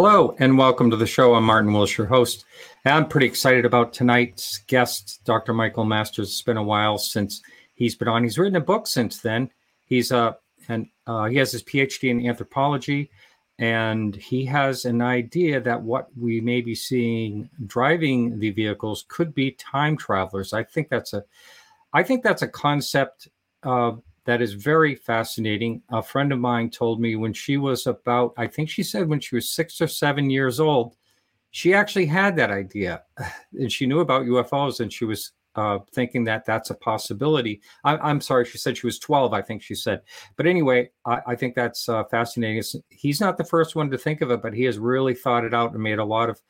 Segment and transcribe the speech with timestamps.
[0.00, 1.34] Hello and welcome to the show.
[1.34, 2.44] I'm Martin Willis, your host.
[2.84, 5.52] I'm pretty excited about tonight's guest, Dr.
[5.52, 6.28] Michael Masters.
[6.28, 7.42] It's been a while since
[7.74, 8.22] he's been on.
[8.22, 9.50] He's written a book since then.
[9.86, 10.34] He's uh
[10.68, 13.10] and uh, he has his PhD in anthropology,
[13.58, 19.34] and he has an idea that what we may be seeing driving the vehicles could
[19.34, 20.52] be time travelers.
[20.52, 21.24] I think that's a,
[21.92, 23.26] I think that's a concept
[23.64, 23.94] uh,
[24.28, 25.80] that is very fascinating.
[25.88, 29.20] A friend of mine told me when she was about, I think she said when
[29.20, 30.96] she was six or seven years old,
[31.50, 33.04] she actually had that idea
[33.54, 37.62] and she knew about UFOs and she was uh, thinking that that's a possibility.
[37.84, 40.02] I, am sorry, she said she was 12, I think she said.
[40.36, 42.58] But anyway, I, I think that's uh, fascinating.
[42.58, 45.46] It's, he's not the first one to think of it, but he has really thought
[45.46, 46.42] it out and made a lot of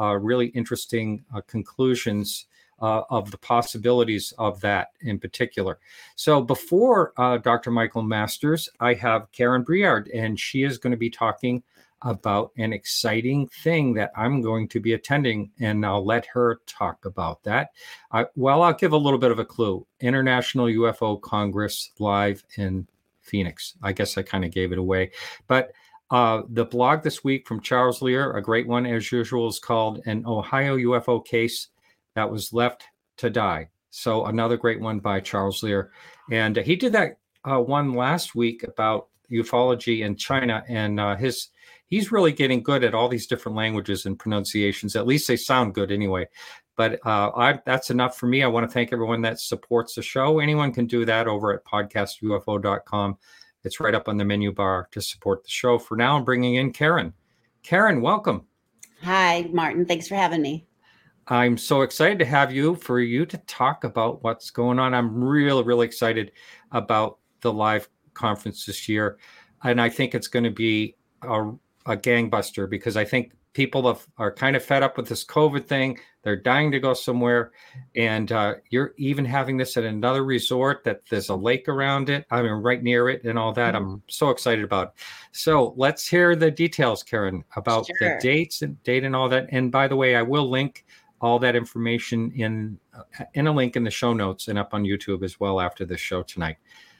[0.00, 2.46] uh, really interesting uh, conclusions
[2.80, 5.78] uh, of the possibilities of that in particular.
[6.14, 7.70] So before uh, Dr.
[7.70, 11.62] Michael Masters, I have Karen Briard, and she is going to be talking
[12.02, 17.04] about an exciting thing that I'm going to be attending, and I'll let her talk
[17.04, 17.70] about that.
[18.12, 22.86] I, well, I'll give a little bit of a clue International UFO Congress live in
[23.22, 23.74] Phoenix.
[23.82, 25.10] I guess I kind of gave it away.
[25.46, 25.72] But
[26.10, 30.02] uh, the blog this week from Charles Lear, a great one as usual, is called
[30.06, 31.68] An Ohio UFO Case
[32.16, 32.84] that was left
[33.18, 33.68] to die.
[33.90, 35.92] So another great one by Charles Lear,
[36.30, 41.48] and he did that uh, one last week about ufology in China, and uh, his
[41.86, 44.96] he's really getting good at all these different languages and pronunciations.
[44.96, 46.26] At least they sound good anyway.
[46.76, 48.42] But uh, I, that's enough for me.
[48.42, 50.40] I want to thank everyone that supports the show.
[50.40, 53.16] Anyone can do that over at podcastufo.com.
[53.64, 55.78] It's right up on the menu bar to support the show.
[55.78, 57.14] For now, I'm bringing in Karen.
[57.62, 58.46] Karen, welcome.
[59.02, 59.86] Hi, Martin.
[59.86, 60.66] Thanks for having me.
[61.28, 64.94] I'm so excited to have you for you to talk about what's going on.
[64.94, 66.32] I'm really, really excited
[66.70, 69.18] about the live conference this year.
[69.64, 71.48] And I think it's going to be a,
[71.86, 75.66] a gangbuster because I think people have, are kind of fed up with this COVID
[75.66, 75.98] thing.
[76.22, 77.52] They're dying to go somewhere.
[77.96, 82.26] And uh, you're even having this at another resort that there's a lake around it.
[82.30, 83.74] I mean, right near it and all that.
[83.74, 83.84] Mm-hmm.
[83.84, 84.88] I'm so excited about.
[84.88, 84.92] It.
[85.32, 87.96] So let's hear the details, Karen, about sure.
[88.00, 89.46] the dates and date and all that.
[89.50, 90.84] And by the way, I will link
[91.26, 94.84] all that information in uh, in a link in the show notes and up on
[94.84, 96.56] YouTube as well after this show tonight.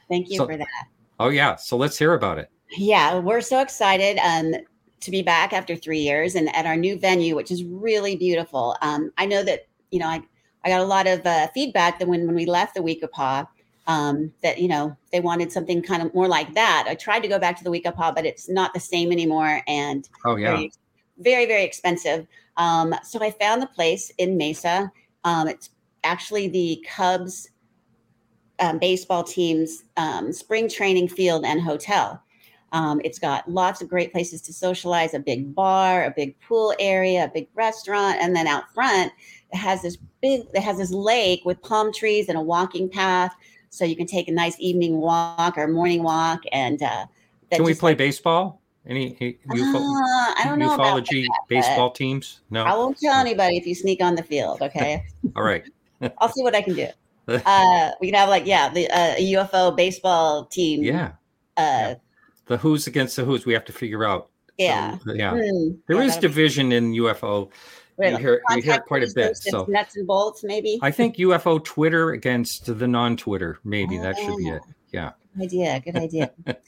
[0.08, 0.86] Thank you so, for that.
[1.18, 2.50] Oh yeah, so let's hear about it.
[2.76, 4.54] Yeah, we're so excited um,
[5.00, 8.76] to be back after three years and at our new venue, which is really beautiful.
[8.82, 10.22] Um, I know that you know I
[10.64, 13.48] I got a lot of uh, feedback that when when we left the We-Ko-Pa,
[13.86, 16.86] um, that you know they wanted something kind of more like that.
[16.88, 20.08] I tried to go back to the We-Ko-Pa, but it's not the same anymore, and
[20.24, 20.72] oh yeah, very
[21.18, 22.26] very, very expensive.
[22.56, 24.90] Um, so I found the place in Mesa.
[25.24, 25.70] Um, it's
[26.04, 27.50] actually the Cubs
[28.58, 32.22] um, baseball team's um, spring training field and hotel.
[32.72, 36.74] Um, it's got lots of great places to socialize, a big bar, a big pool
[36.78, 39.12] area, a big restaurant, and then out front
[39.52, 43.34] it has this big it has this lake with palm trees and a walking path,
[43.70, 46.42] so you can take a nice evening walk or morning walk.
[46.52, 47.06] And uh,
[47.50, 48.60] can we play like, baseball?
[48.88, 49.54] Any, any uh,
[50.38, 52.40] I don't know ufology that, baseball teams?
[52.50, 54.62] No, I won't tell anybody if you sneak on the field.
[54.62, 55.04] Okay.
[55.36, 55.64] All right.
[56.18, 56.88] I'll see what I can do.
[57.28, 60.84] Uh, we can have like yeah, the uh, UFO baseball team.
[60.84, 61.08] Yeah.
[61.56, 61.94] Uh, yeah.
[62.46, 64.30] The who's against the who's we have to figure out.
[64.58, 64.96] Yeah.
[64.98, 65.32] So, yeah.
[65.32, 66.76] Mm, there yeah, is division be...
[66.76, 67.50] in UFO.
[67.98, 68.12] Really?
[68.12, 69.36] You hear, you hear quite a bit.
[69.38, 70.78] So nuts and bolts, maybe.
[70.82, 73.58] I think UFO Twitter against the non-Twitter.
[73.64, 74.62] Maybe oh, that should be it.
[74.92, 75.10] Yeah
[75.40, 75.80] idea.
[75.80, 76.30] Good idea.
[76.44, 76.62] but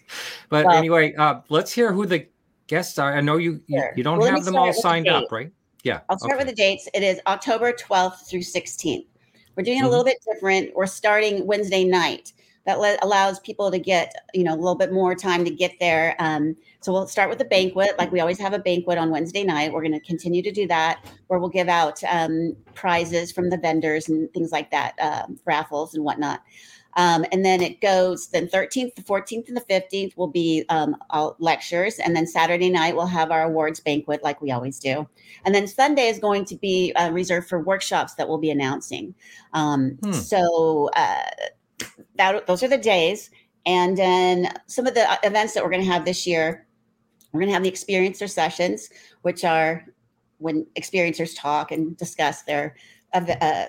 [0.51, 2.27] well, anyway, uh, let's hear who the
[2.67, 3.17] guests are.
[3.17, 5.51] I know you you, you don't well, have them all signed the up, right?
[5.85, 6.01] Yeah.
[6.09, 6.45] I'll start okay.
[6.45, 6.89] with the dates.
[6.95, 9.07] It is October 12th through 16th.
[9.57, 9.87] We're doing it mm-hmm.
[9.87, 10.75] a little bit different.
[10.75, 12.33] We're starting Wednesday night.
[12.69, 16.15] That allows people to get you know a little bit more time to get there.
[16.19, 19.43] Um, so we'll start with a banquet, like we always have a banquet on Wednesday
[19.43, 19.73] night.
[19.73, 23.57] We're going to continue to do that, where we'll give out um, prizes from the
[23.57, 26.43] vendors and things like that, uh, raffles and whatnot.
[26.99, 30.97] Um, and then it goes then 13th, the 14th, and the 15th will be um,
[31.39, 31.99] lectures.
[31.99, 35.09] And then Saturday night we'll have our awards banquet like we always do.
[35.45, 39.15] And then Sunday is going to be uh, reserved for workshops that we'll be announcing.
[39.53, 40.13] Um, hmm.
[40.13, 41.31] So uh,
[42.17, 43.31] that, those are the days.
[43.67, 46.67] And then some of the uh, events that we're going to have this year,
[47.33, 48.91] we're going to have the experiencer sessions,
[49.23, 49.85] which are
[50.39, 52.77] when experiencers talk and discuss their
[53.13, 53.67] uh,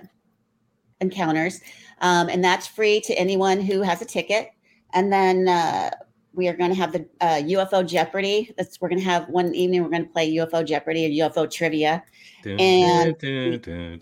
[1.01, 1.61] encounters.
[2.01, 4.51] Um, and that's free to anyone who has a ticket.
[4.93, 5.91] And then uh,
[6.33, 8.53] we are going to have the uh, UFO Jeopardy.
[8.57, 9.83] That's we're going to have one evening.
[9.83, 12.03] We're going to play UFO Jeopardy or UFO trivia.
[12.43, 13.99] Dun, and dun,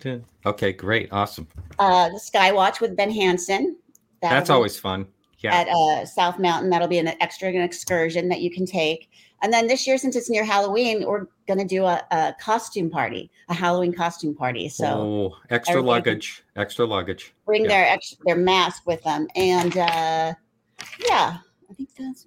[0.00, 1.46] dun, okay, great, awesome.
[1.78, 3.76] Uh, the Skywatch with Ben Hansen.
[4.20, 5.06] That's always fun.
[5.38, 5.54] Yeah.
[5.54, 9.10] At uh, South Mountain, that'll be an extra an excursion that you can take.
[9.42, 12.90] And then this year, since it's near Halloween, we're going to do a, a, costume
[12.90, 14.68] party, a Halloween costume party.
[14.68, 17.32] So oh, extra luggage, extra luggage.
[17.46, 17.68] Bring yeah.
[17.68, 20.34] their extra, their mask with them, and uh,
[21.08, 21.38] yeah,
[21.70, 22.26] I think that's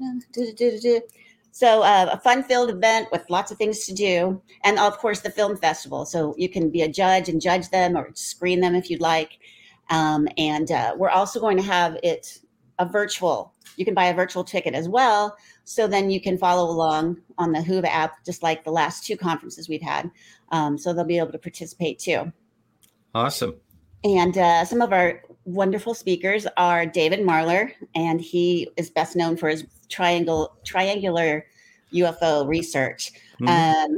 [1.52, 5.30] so uh, a fun-filled event with lots of things to do, and of course the
[5.30, 6.04] film festival.
[6.04, 9.38] So you can be a judge and judge them, or screen them if you'd like.
[9.92, 12.40] Um, and uh, we're also going to have it
[12.80, 13.54] a virtual.
[13.78, 15.38] You can buy a virtual ticket as well.
[15.64, 19.16] So then you can follow along on the Whova app, just like the last two
[19.16, 20.10] conferences we've had.
[20.52, 22.32] Um, so they'll be able to participate too.
[23.14, 23.56] Awesome.
[24.04, 29.38] And uh, some of our wonderful speakers are David Marler, and he is best known
[29.38, 31.46] for his triangle triangular
[31.94, 33.12] UFO research.
[33.42, 33.48] Mm-hmm.
[33.48, 33.98] Um,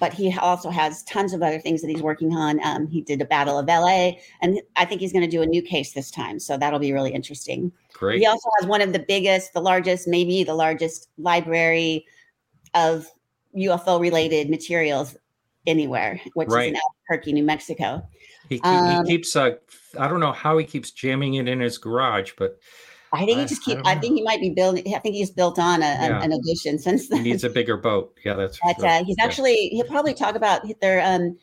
[0.00, 2.62] but he also has tons of other things that he's working on.
[2.64, 5.46] Um, he did a Battle of LA, and I think he's going to do a
[5.46, 6.40] new case this time.
[6.40, 7.72] So that'll be really interesting.
[7.92, 8.18] Great.
[8.18, 12.06] He also has one of the biggest, the largest, maybe the largest library
[12.74, 13.06] of
[13.56, 15.16] UFO related materials
[15.66, 16.66] anywhere, which right.
[16.66, 18.06] is in Albuquerque, New Mexico.
[18.48, 19.52] He, um, he keeps, uh,
[19.98, 22.58] I don't know how he keeps jamming it in his garage, but
[23.14, 23.78] I think he just keep.
[23.84, 24.92] I, I, think he might be building.
[24.94, 26.22] I think he's built on a, yeah.
[26.22, 27.24] an addition since then.
[27.24, 28.18] He needs a bigger boat.
[28.24, 28.58] Yeah, that's.
[28.62, 28.86] But sure.
[28.86, 29.24] uh, he's yeah.
[29.24, 29.68] actually.
[29.68, 31.00] He'll probably talk about their.
[31.04, 31.38] Um,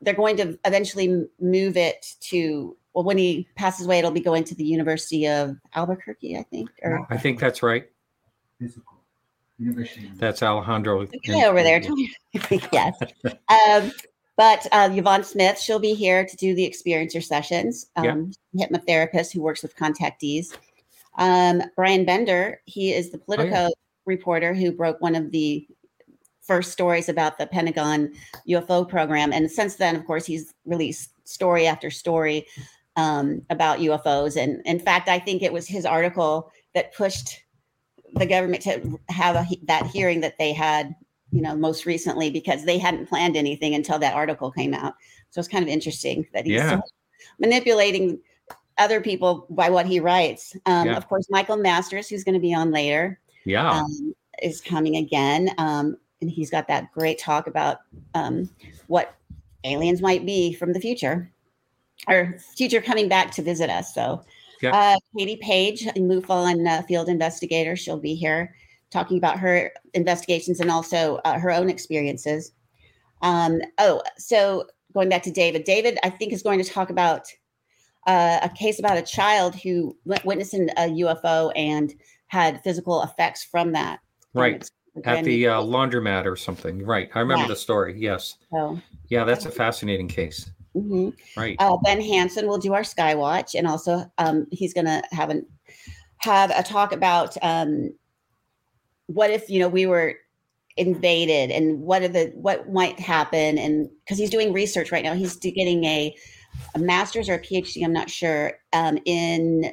[0.00, 2.76] they're going to eventually move it to.
[2.94, 6.70] Well, when he passes away, it'll be going to the University of Albuquerque, I think.
[6.82, 7.86] Or I think that's right.
[8.60, 8.94] Physical.
[9.58, 10.10] University.
[10.14, 11.02] That's Alejandro.
[11.02, 11.82] Okay, over there.
[12.72, 12.96] yes.
[13.48, 13.90] um,
[14.38, 17.86] but uh, Yvonne Smith, she'll be here to do the experiencer sessions.
[17.96, 18.66] Um, yeah.
[18.66, 20.56] Hypnotherapist who works with contactees.
[21.18, 23.68] Um, Bryan Bender, he is the Politico oh, yeah.
[24.06, 25.66] reporter who broke one of the
[26.40, 28.12] first stories about the Pentagon
[28.48, 29.32] UFO program.
[29.32, 32.46] And since then, of course, he's released story after story
[32.94, 34.40] um, about UFOs.
[34.40, 37.42] And in fact, I think it was his article that pushed
[38.14, 40.94] the government to have a, that hearing that they had,
[41.30, 44.94] you know, most recently because they hadn't planned anything until that article came out.
[45.30, 46.80] So it's kind of interesting that he's yeah.
[47.38, 48.18] manipulating
[48.78, 50.56] other people by what he writes.
[50.66, 50.96] Um, yeah.
[50.96, 55.50] Of course, Michael Masters, who's going to be on later, yeah, um, is coming again,
[55.58, 57.78] um, and he's got that great talk about
[58.14, 58.48] um,
[58.86, 59.14] what
[59.64, 61.30] aliens might be from the future,
[62.08, 63.94] or future coming back to visit us.
[63.94, 64.22] So,
[64.62, 64.74] yeah.
[64.74, 68.54] uh, Katie Page, MUFON uh, field investigator, she'll be here
[68.90, 72.52] talking about her investigations and also uh, her own experiences.
[73.22, 77.26] Um, oh, so going back to David, David, I think is going to talk about
[78.06, 81.94] uh, a case about a child who went, witnessed a UFO and
[82.28, 84.00] had physical effects from that.
[84.34, 84.68] Right.
[85.04, 86.84] At the uh, laundromat or something.
[86.84, 87.08] Right.
[87.14, 87.48] I remember yeah.
[87.48, 87.94] the story.
[87.98, 88.36] Yes.
[88.52, 90.50] So, yeah, that's a fascinating case.
[90.74, 91.10] Mm-hmm.
[91.38, 91.56] Right.
[91.58, 95.46] Uh, ben Hansen will do our Skywatch, and also um, he's going to have an
[96.18, 97.92] have a talk about um,
[99.08, 100.14] what if you know we were
[100.76, 105.12] invaded and what are the what might happen and because he's doing research right now
[105.12, 106.14] he's getting a
[106.74, 109.72] a master's or a PhD, I'm not sure, um, in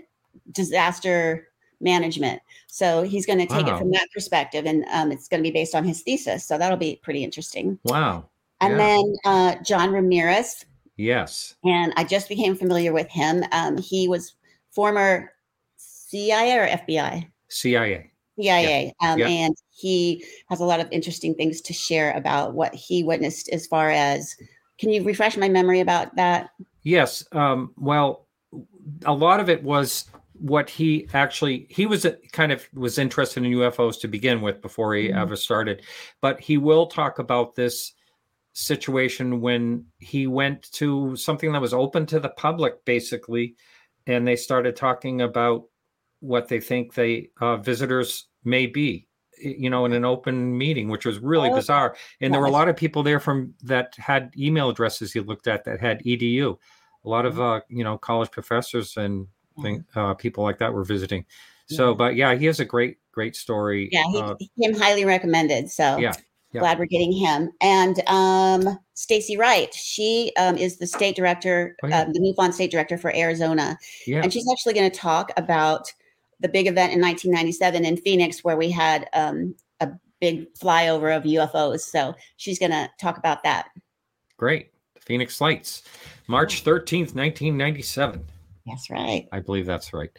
[0.51, 1.47] disaster
[1.79, 2.41] management.
[2.67, 3.75] So he's going to take wow.
[3.75, 6.45] it from that perspective, and um, it's going to be based on his thesis.
[6.45, 7.79] So that'll be pretty interesting.
[7.85, 8.29] Wow.
[8.61, 8.77] And yeah.
[8.77, 10.65] then uh, John Ramirez.
[10.97, 11.55] Yes.
[11.63, 13.43] And I just became familiar with him.
[13.51, 14.33] Um, he was
[14.71, 15.33] former
[15.75, 17.29] CIA or FBI?
[17.49, 18.11] CIA.
[18.39, 18.93] CIA.
[19.01, 19.11] Yeah.
[19.11, 19.27] Um, yeah.
[19.27, 23.67] And he has a lot of interesting things to share about what he witnessed as
[23.67, 24.35] far as.
[24.77, 26.49] Can you refresh my memory about that?
[26.83, 27.23] Yes.
[27.31, 28.27] Um, well,
[29.05, 33.51] a lot of it was what he actually he was kind of was interested in
[33.53, 35.17] UFOs to begin with before he mm-hmm.
[35.17, 35.83] ever started,
[36.21, 37.93] but he will talk about this
[38.53, 43.55] situation when he went to something that was open to the public basically
[44.07, 45.65] and they started talking about
[46.19, 49.07] what they think they uh, visitors may be
[49.37, 52.51] you know in an open meeting which was really oh, bizarre and there were a
[52.51, 56.57] lot of people there from that had email addresses he looked at that had edu
[57.03, 57.41] a lot of mm-hmm.
[57.41, 59.27] uh, you know college professors and
[59.61, 59.99] thing, mm-hmm.
[59.99, 61.25] uh, people like that were visiting
[61.67, 65.69] so but yeah he has a great great story yeah he, uh, him highly recommended
[65.69, 66.13] so yeah,
[66.59, 71.87] glad we're getting him and um stacy wright she um, is the state director oh,
[71.87, 72.01] yeah.
[72.01, 74.21] uh, the MUFON state director for arizona yeah.
[74.21, 75.91] and she's actually going to talk about
[76.39, 79.89] the big event in 1997 in Phoenix where we had um, a
[80.19, 81.81] big flyover of UFOs.
[81.81, 83.69] So she's going to talk about that.
[84.37, 84.71] Great.
[85.01, 85.83] Phoenix Lights,
[86.27, 88.25] March 13th, 1997.
[88.65, 89.27] That's right.
[89.31, 90.09] I believe that's right.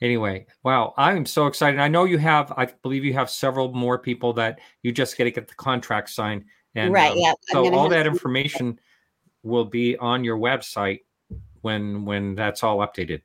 [0.00, 1.80] Anyway, wow, I'm so excited.
[1.80, 5.24] I know you have, I believe you have several more people that you just got
[5.24, 6.44] to get the contract signed.
[6.74, 7.12] And, right.
[7.12, 7.32] Um, yeah.
[7.50, 8.78] So all that information
[9.42, 11.00] will be on your website
[11.62, 13.22] when when that's all updated.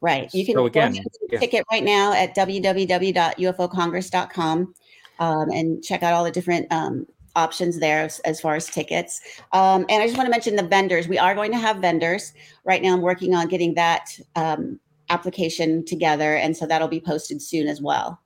[0.00, 0.32] Right.
[0.34, 0.96] You can so again,
[1.30, 1.38] yeah.
[1.38, 4.74] ticket right now at www.ufocongress.com.
[5.20, 9.20] um, and check out all the different um, options there as, as, far as tickets.
[9.52, 11.08] Um, and I just want to mention the vendors.
[11.08, 12.32] We are going to have vendors.
[12.64, 14.78] Right now, I'm working on getting that um,
[15.10, 18.20] application together, and so that'll be posted soon as well.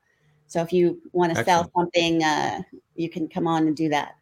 [0.46, 2.62] So if you want to sell something, uh,
[2.94, 4.14] you can come on and do that.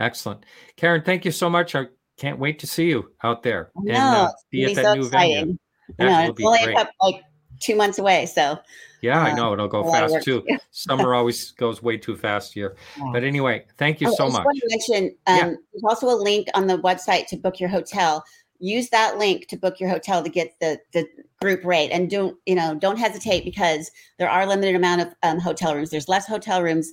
[0.00, 0.44] Excellent,
[0.76, 1.02] Karen.
[1.02, 1.74] Thank you so much.
[1.74, 5.06] I can't wait to see you out there and uh, be at that so new
[5.06, 5.34] exciting.
[5.34, 5.58] venue.
[5.98, 6.76] That it's only great.
[7.02, 7.22] like
[7.60, 8.58] two months away, so
[9.02, 10.44] yeah, uh, I know it'll go fast too.
[10.70, 12.76] Summer always goes way too fast here.
[12.98, 13.10] Yeah.
[13.12, 14.44] But anyway, thank you oh, so I much.
[14.44, 15.44] Want to mention, um, yeah.
[15.72, 18.24] there's also a link on the website to book your hotel.
[18.58, 21.06] Use that link to book your hotel to get the the
[21.40, 25.38] group rate, and don't you know don't hesitate because there are limited amount of um,
[25.38, 25.90] hotel rooms.
[25.90, 26.92] There's less hotel rooms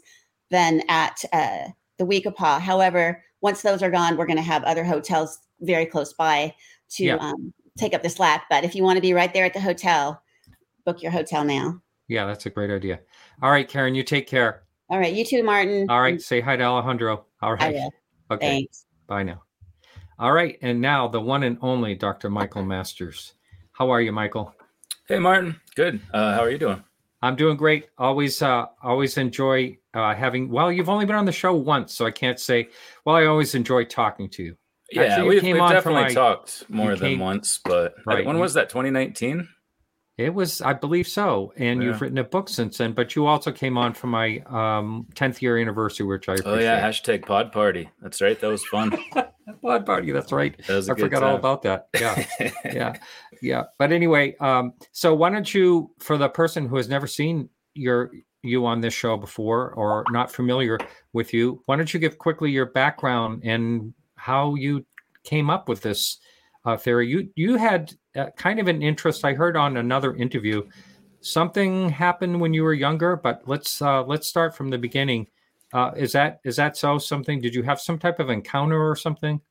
[0.51, 2.59] than at uh, the We-Ko-Pa.
[2.59, 6.53] However, once those are gone, we're going to have other hotels very close by
[6.91, 7.15] to yeah.
[7.15, 8.45] um, take up the slack.
[8.49, 10.21] But if you want to be right there at the hotel,
[10.85, 11.81] book your hotel now.
[12.07, 12.99] Yeah, that's a great idea.
[13.41, 14.63] All right, Karen, you take care.
[14.89, 15.87] All right, you too, Martin.
[15.89, 17.25] All right, say hi to Alejandro.
[17.41, 17.75] All right.
[18.31, 18.47] Okay.
[18.47, 18.85] Thanks.
[19.05, 19.43] Bye now.
[20.17, 22.29] All right, and now the one and only Dr.
[22.31, 23.33] Michael Masters.
[23.73, 24.55] How are you, Michael?
[25.07, 25.59] Hey, Martin.
[25.75, 25.99] Good.
[26.13, 26.83] Uh, how are you doing?
[27.21, 27.89] I'm doing great.
[27.97, 30.49] Always, uh, always enjoy uh, having.
[30.49, 32.69] Well, you've only been on the show once, so I can't say.
[33.05, 34.57] Well, I always enjoy talking to you.
[34.93, 37.59] Yeah, Actually, we've, we've definitely talked more than once.
[37.63, 38.25] But right.
[38.25, 38.69] when was that?
[38.69, 39.47] 2019.
[40.17, 41.53] It was, I believe so.
[41.57, 41.87] And yeah.
[41.87, 45.41] you've written a book since then, but you also came on for my um, 10th
[45.41, 46.53] year anniversary, which I appreciate.
[46.53, 46.87] Oh, yeah.
[46.87, 47.89] Hashtag pod party.
[47.99, 48.39] That's right.
[48.39, 48.95] That was fun.
[49.61, 50.11] pod party.
[50.11, 50.55] That's right.
[50.67, 51.29] That I forgot time.
[51.29, 51.87] all about that.
[51.95, 52.25] Yeah.
[52.65, 52.93] yeah.
[53.41, 53.63] Yeah.
[53.79, 58.11] But anyway, um, so why don't you, for the person who has never seen your,
[58.43, 60.77] you on this show before or not familiar
[61.13, 64.85] with you, why don't you give quickly your background and how you
[65.25, 66.19] came up with this
[66.63, 67.09] uh, theory?
[67.09, 69.25] You, you had uh, kind of an interest.
[69.25, 70.63] I heard on another interview
[71.19, 75.27] something happened when you were younger, but let's uh, let's start from the beginning.
[75.73, 76.97] Uh, is that is that so?
[76.97, 77.41] Something?
[77.41, 79.41] Did you have some type of encounter or something?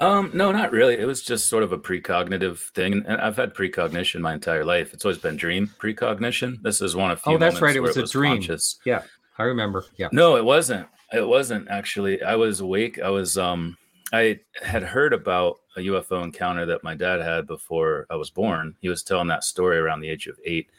[0.00, 0.96] Um, no, not really.
[0.96, 4.94] It was just sort of a precognitive thing, and I've had precognition my entire life.
[4.94, 6.58] It's always been dream precognition.
[6.62, 7.34] This is one of few.
[7.34, 7.74] Oh, that's right.
[7.74, 8.34] It was, it was a dream.
[8.34, 8.78] Conscious.
[8.84, 9.02] Yeah,
[9.38, 9.84] I remember.
[9.96, 10.08] Yeah.
[10.12, 10.88] No, it wasn't.
[11.12, 12.22] It wasn't actually.
[12.22, 12.98] I was awake.
[12.98, 13.76] I was um
[14.12, 18.74] I had heard about a UFO encounter that my dad had before I was born.
[18.80, 20.70] He was telling that story around the age of eight.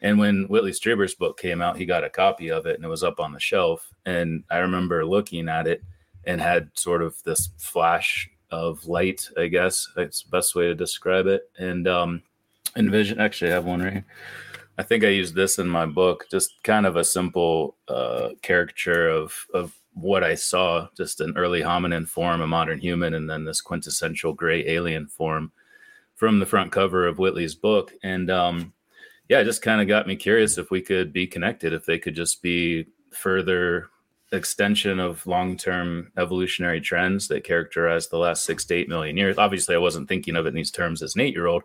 [0.00, 2.88] And when Whitley Strieber's book came out, he got a copy of it and it
[2.88, 3.88] was up on the shelf.
[4.06, 5.82] And I remember looking at it
[6.24, 10.74] and had sort of this flash of light, I guess It's the best way to
[10.74, 11.50] describe it.
[11.58, 12.22] And um,
[12.76, 14.06] envision, actually, I have one right here.
[14.78, 19.08] I think I used this in my book, just kind of a simple uh, caricature
[19.08, 23.44] of, of what I saw, just an early hominin form, a modern human, and then
[23.44, 25.50] this quintessential gray alien form
[26.14, 27.92] from the front cover of Whitley's book.
[28.04, 28.72] And um,
[29.28, 31.98] yeah, it just kind of got me curious if we could be connected, if they
[31.98, 33.88] could just be further
[34.30, 39.38] extension of long-term evolutionary trends that characterize the last six to eight million years.
[39.38, 41.64] Obviously, I wasn't thinking of it in these terms as an eight-year-old,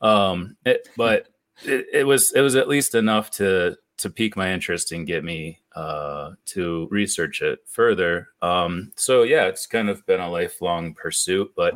[0.00, 1.28] um, it, but
[1.64, 5.22] it, it was it was at least enough to to pique my interest and get
[5.22, 8.28] me uh, to research it further.
[8.42, 11.74] Um, so yeah, it's kind of been a lifelong pursuit, but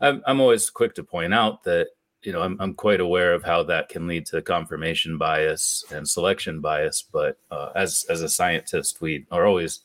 [0.00, 1.88] I'm, I'm always quick to point out that
[2.22, 6.08] you know I'm, I'm quite aware of how that can lead to confirmation bias and
[6.08, 7.02] selection bias.
[7.02, 9.80] But uh, as as a scientist, we are always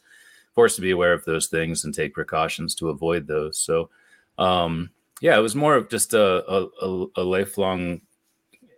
[0.54, 3.58] forced to be aware of those things and take precautions to avoid those.
[3.60, 3.90] So
[4.38, 4.90] um,
[5.22, 8.02] yeah, it was more of just a, a, a lifelong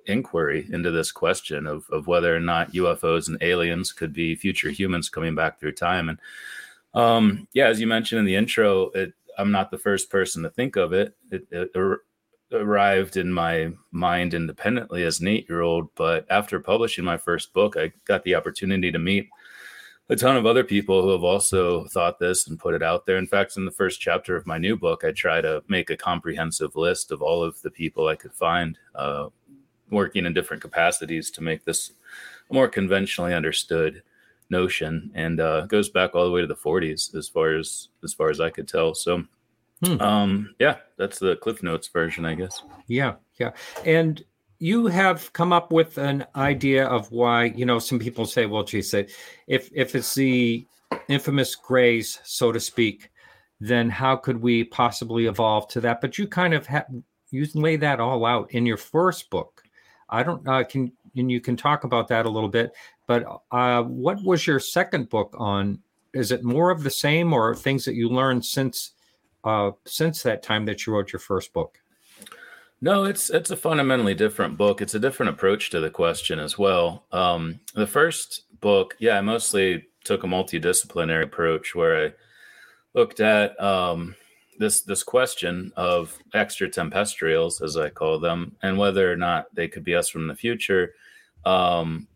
[0.07, 4.69] inquiry into this question of, of whether or not UFOs and aliens could be future
[4.69, 6.09] humans coming back through time.
[6.09, 6.19] And
[6.93, 10.49] um, yeah, as you mentioned in the intro, it, I'm not the first person to
[10.49, 11.15] think of it.
[11.31, 12.01] It, it ar-
[12.51, 15.89] arrived in my mind independently as an eight year old.
[15.95, 19.29] But after publishing my first book, I got the opportunity to meet
[20.09, 23.17] a ton of other people who have also thought this and put it out there.
[23.17, 25.97] In fact, in the first chapter of my new book, I try to make a
[25.97, 29.29] comprehensive list of all of the people I could find uh,
[29.89, 31.91] working in different capacities to make this
[32.49, 34.03] a more conventionally understood
[34.49, 38.13] notion and uh, goes back all the way to the 40s as far as as
[38.13, 38.93] far as I could tell.
[38.93, 39.23] So
[39.83, 40.01] hmm.
[40.01, 42.63] um yeah, that's the Cliff Notes version, I guess.
[42.87, 43.51] Yeah, yeah.
[43.83, 44.23] And
[44.59, 48.63] you have come up with an idea of why, you know, some people say, well,
[48.63, 49.09] geez, if
[49.47, 50.65] if it's the
[51.07, 53.11] infamous grays, so to speak,
[53.59, 56.01] then how could we possibly evolve to that?
[56.01, 56.85] But you kind of have
[57.31, 59.64] you lay that all out in your first book
[60.09, 62.73] I don't uh, can and you can talk about that a little bit.
[63.07, 65.79] But uh, what was your second book on?
[66.13, 68.91] Is it more of the same, or things that you learned since
[69.43, 71.79] uh, since that time that you wrote your first book?
[72.81, 74.81] No, it's it's a fundamentally different book.
[74.81, 77.05] It's a different approach to the question as well.
[77.11, 82.13] Um, the first book, yeah, I mostly took a multidisciplinary approach where I
[82.93, 84.15] looked at um,
[84.57, 89.83] this this question of extraterrestrials, as I call them, and whether or not they could
[89.83, 90.93] be us from the future.
[91.45, 92.07] Um,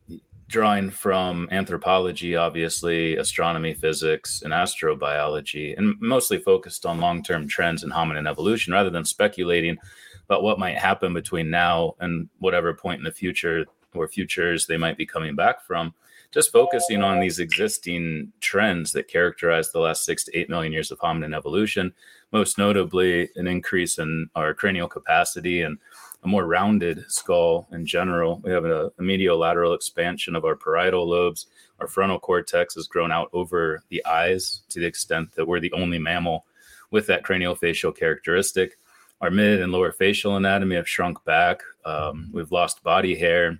[0.48, 7.84] drawing from anthropology, obviously, astronomy, physics, and astrobiology, and mostly focused on long term trends
[7.84, 9.78] in hominin evolution rather than speculating
[10.26, 13.66] about what might happen between now and whatever point in the future
[13.96, 15.94] or futures they might be coming back from
[16.32, 20.92] just focusing on these existing trends that characterize the last six to eight million years
[20.92, 21.92] of hominin evolution,
[22.32, 25.80] most notably an increase in our cranial capacity and
[26.24, 28.42] a more rounded skull in general.
[28.44, 31.48] We have a, a mediolateral expansion of our parietal lobes.
[31.80, 35.74] Our frontal cortex has grown out over the eyes to the extent that we're the
[35.74, 36.46] only mammal
[36.92, 38.78] with that craniofacial characteristic.
[39.22, 41.62] Our mid and lower facial anatomy have shrunk back.
[41.86, 43.60] Um, we've lost body hair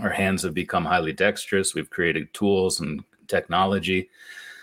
[0.00, 1.74] our hands have become highly dexterous.
[1.74, 4.08] We've created tools and technology.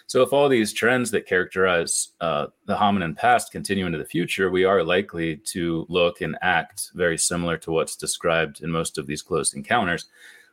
[0.08, 4.52] So, if all these trends that characterize uh, the hominin past continue into the future,
[4.52, 9.08] we are likely to look and act very similar to what's described in most of
[9.08, 10.06] these close encounters.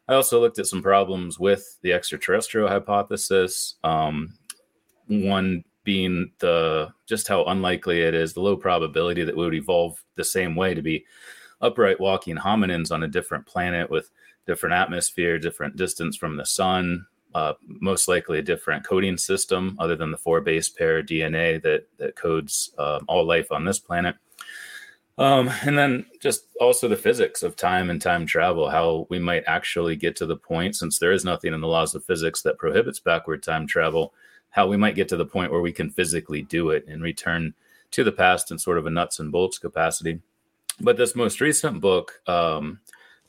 [0.08, 3.74] I also looked at some problems with the extraterrestrial hypothesis.
[3.84, 4.34] Um,
[5.06, 10.02] one being the just how unlikely it is, the low probability that we would evolve
[10.16, 11.04] the same way to be
[11.60, 14.10] upright walking hominins on a different planet with
[14.46, 19.96] different atmosphere, different distance from the sun, uh, most likely a different coding system other
[19.96, 24.16] than the four base pair DNA that that codes uh, all life on this planet.
[25.18, 29.44] Um, and then just also the physics of time and time travel, how we might
[29.46, 32.58] actually get to the point, since there is nothing in the laws of physics that
[32.58, 34.14] prohibits backward time travel,
[34.50, 37.54] how we might get to the point where we can physically do it and return
[37.90, 40.20] to the past in sort of a nuts and bolts capacity.
[40.80, 42.80] But this most recent book, um,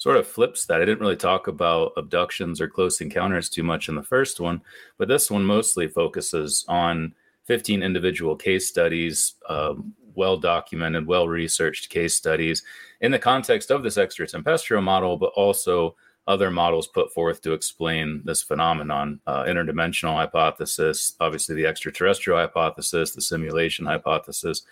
[0.04, 0.82] sort of flips that.
[0.82, 4.62] I didn't really talk about abductions or close encounters too much in the first one,
[4.98, 11.90] but this one mostly focuses on 15 individual case studies, um, well documented, well researched
[11.90, 12.64] case studies
[13.00, 15.96] in the context of this extratempestrial model, but also
[16.28, 23.12] other models put forth to explain this phenomenon uh, interdimensional hypothesis, obviously, the extraterrestrial hypothesis,
[23.12, 24.64] the simulation hypothesis,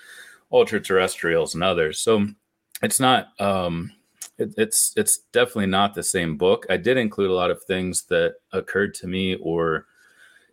[0.52, 2.00] ultra terrestrials, and others.
[2.00, 2.28] So
[2.84, 3.30] it's not.
[3.39, 3.94] Um,
[4.42, 6.66] it, it's it's definitely not the same book.
[6.70, 9.86] I did include a lot of things that occurred to me or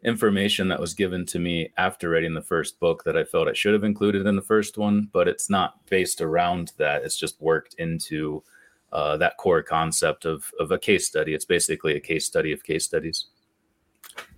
[0.04, 3.52] information that was given to me after reading the first book that I felt I
[3.52, 7.02] should have included in the first one, but it's not based around that.
[7.02, 8.44] It's just worked into
[8.92, 11.34] uh, that core concept of of a case study.
[11.34, 13.26] It's basically a case study of case studies.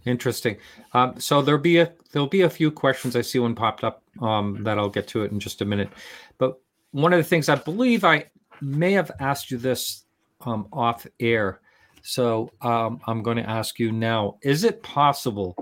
[0.07, 0.57] Interesting.
[0.93, 4.03] Um, so there'll be a there'll be a few questions I see one popped up
[4.21, 5.91] um, that I'll get to it in just a minute.
[6.39, 6.59] But
[6.93, 8.27] one of the things I believe I
[8.61, 10.05] may have asked you this
[10.43, 11.61] um, off air.
[12.03, 15.55] So um, I'm going to ask you now is it possible?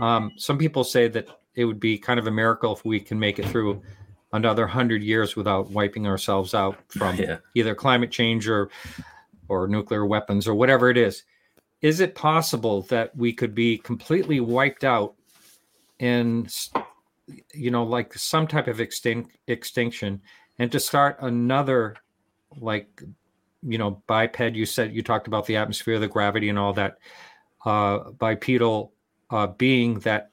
[0.00, 3.18] Um, some people say that it would be kind of a miracle if we can
[3.18, 3.82] make it through
[4.32, 7.38] another hundred years without wiping ourselves out from yeah.
[7.54, 8.70] either climate change or
[9.48, 11.24] or nuclear weapons or whatever it is.
[11.80, 15.14] Is it possible that we could be completely wiped out
[15.98, 16.48] in
[17.54, 20.20] you know like some type of extinct extinction
[20.58, 21.96] and to start another
[22.60, 23.02] like
[23.62, 26.98] you know biped you said you talked about the atmosphere the gravity and all that
[27.64, 28.92] uh, bipedal
[29.30, 30.30] uh, being that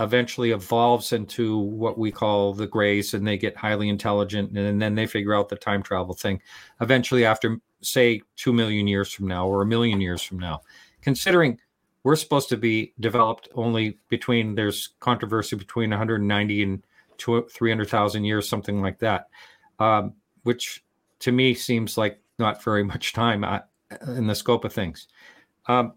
[0.00, 4.94] eventually evolves into what we call the grays and they get highly intelligent and then
[4.94, 6.40] they figure out the time travel thing
[6.80, 10.62] eventually after say 2 million years from now or a million years from now.
[11.02, 11.58] Considering
[12.04, 16.82] we're supposed to be developed only between there's controversy between 190 and
[17.18, 19.28] 300,000 years something like that
[19.78, 20.82] um, which
[21.22, 23.60] to me seems like not very much time uh,
[24.06, 25.08] in the scope of things.
[25.66, 25.94] Um,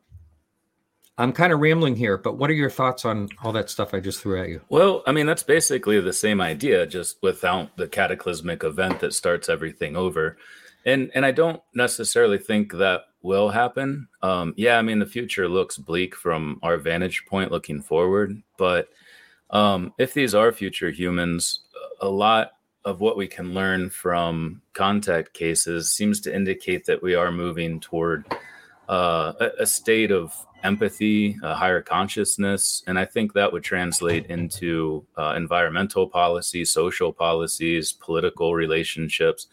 [1.17, 4.01] I'm kind of rambling here, but what are your thoughts on all that stuff I
[4.01, 4.61] just threw at you?
[4.69, 9.47] Well, I mean, that's basically the same idea, just without the cataclysmic event that starts
[9.47, 10.38] everything over.
[10.85, 14.07] And and I don't necessarily think that will happen.
[14.21, 18.89] Um, yeah, I mean, the future looks bleak from our vantage point looking forward, but
[19.49, 21.61] um, if these are future humans,
[22.01, 22.51] a lot
[22.85, 27.79] of what we can learn from contact cases seems to indicate that we are moving
[27.79, 28.25] toward
[28.87, 30.31] uh, a, a, state of
[30.63, 37.11] empathy, a higher consciousness, and I think that would translate into uh, environmental policies, social
[37.11, 39.47] policies, political relationships.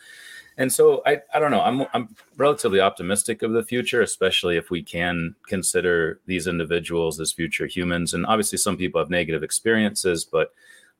[0.58, 1.62] And so I, I don't know.
[1.62, 7.32] I'm I'm relatively optimistic of the future, especially if we can consider these individuals as
[7.32, 8.12] future humans.
[8.12, 10.52] And obviously, some people have negative experiences, but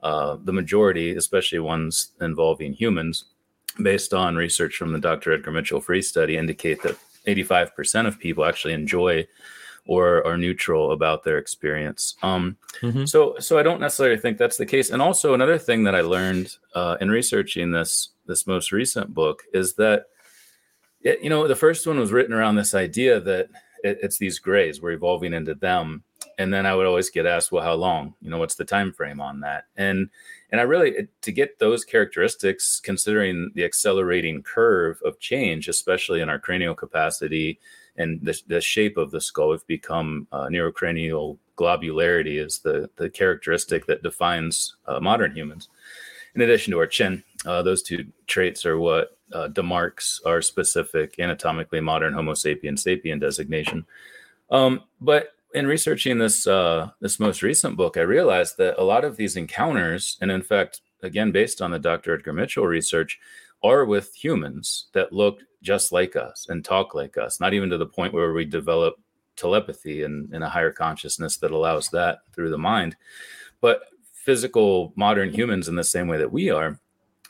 [0.03, 3.25] uh, the majority, especially ones involving humans,
[3.83, 5.33] based on research from the Dr.
[5.33, 9.27] Edgar Mitchell Free study, indicate that 85% of people actually enjoy
[9.87, 12.17] or are neutral about their experience.
[12.23, 13.05] Um, mm-hmm.
[13.05, 14.91] So, so I don't necessarily think that's the case.
[14.91, 19.43] And also, another thing that I learned uh, in researching this this most recent book
[19.53, 20.07] is that,
[21.01, 23.49] it, you know, the first one was written around this idea that
[23.83, 26.05] it, it's these grays, we're evolving into them,
[26.39, 28.15] and then I would always get asked, well, how long?
[28.21, 29.65] You know, what's the time frame on that?
[29.77, 30.09] And
[30.51, 36.29] and I really to get those characteristics, considering the accelerating curve of change, especially in
[36.29, 37.59] our cranial capacity
[37.97, 43.11] and the, the shape of the skull, have become uh, neurocranial globularity is the the
[43.11, 45.69] characteristic that defines uh, modern humans.
[46.35, 51.19] In addition to our chin, uh, those two traits are what uh, demarks our specific
[51.19, 53.85] anatomically modern Homo sapien sapien designation.
[54.51, 59.05] Um, but in researching this uh, this most recent book, I realized that a lot
[59.05, 62.15] of these encounters, and in fact, again based on the Dr.
[62.15, 63.19] Edgar Mitchell research,
[63.63, 67.41] are with humans that look just like us and talk like us.
[67.41, 68.97] Not even to the point where we develop
[69.37, 72.97] telepathy and, a higher consciousness that allows that through the mind,
[73.61, 76.79] but physical modern humans in the same way that we are.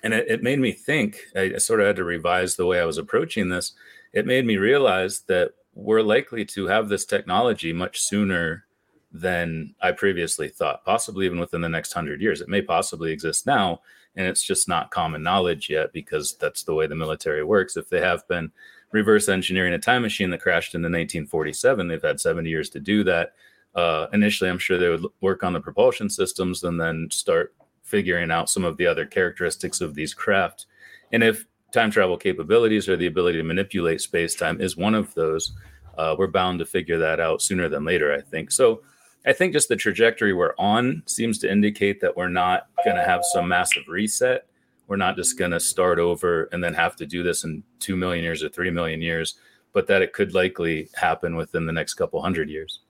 [0.02, 1.18] And it, it made me think.
[1.36, 3.72] I sort of had to revise the way I was approaching this.
[4.12, 8.66] It made me realize that we're likely to have this technology much sooner
[9.12, 12.40] than I previously thought, possibly even within the next hundred years.
[12.40, 13.80] It may possibly exist now,
[14.16, 17.76] and it's just not common knowledge yet because that's the way the military works.
[17.76, 18.50] If they have been
[18.90, 22.80] reverse engineering a time machine that crashed in the 1947, they've had 70 years to
[22.80, 23.32] do that.
[23.74, 28.30] Uh, initially, I'm sure they would work on the propulsion systems and then start figuring
[28.30, 30.66] out some of the other characteristics of these craft.
[31.12, 35.12] And if time travel capabilities or the ability to manipulate space time is one of
[35.14, 35.52] those.
[35.98, 38.50] Uh, we're bound to figure that out sooner than later, I think.
[38.50, 38.82] So
[39.26, 43.04] I think just the trajectory we're on seems to indicate that we're not going to
[43.04, 44.46] have some massive reset.
[44.88, 47.96] We're not just going to start over and then have to do this in 2
[47.96, 49.34] million years or 3 million years,
[49.72, 52.80] but that it could likely happen within the next couple hundred years.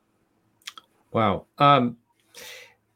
[1.13, 1.47] Wow.
[1.59, 1.99] Um,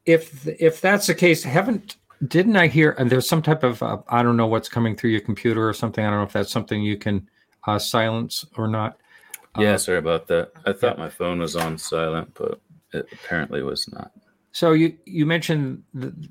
[0.07, 2.94] if if that's the case, haven't didn't I hear?
[2.98, 5.72] And there's some type of uh, I don't know what's coming through your computer or
[5.72, 6.05] something.
[6.05, 7.29] I don't know if that's something you can
[7.66, 8.98] uh, silence or not.
[9.59, 10.52] Yeah, uh, sorry about that.
[10.64, 11.05] I thought yeah.
[11.05, 12.61] my phone was on silent, but
[12.92, 14.12] it apparently was not.
[14.52, 15.83] So you you mentioned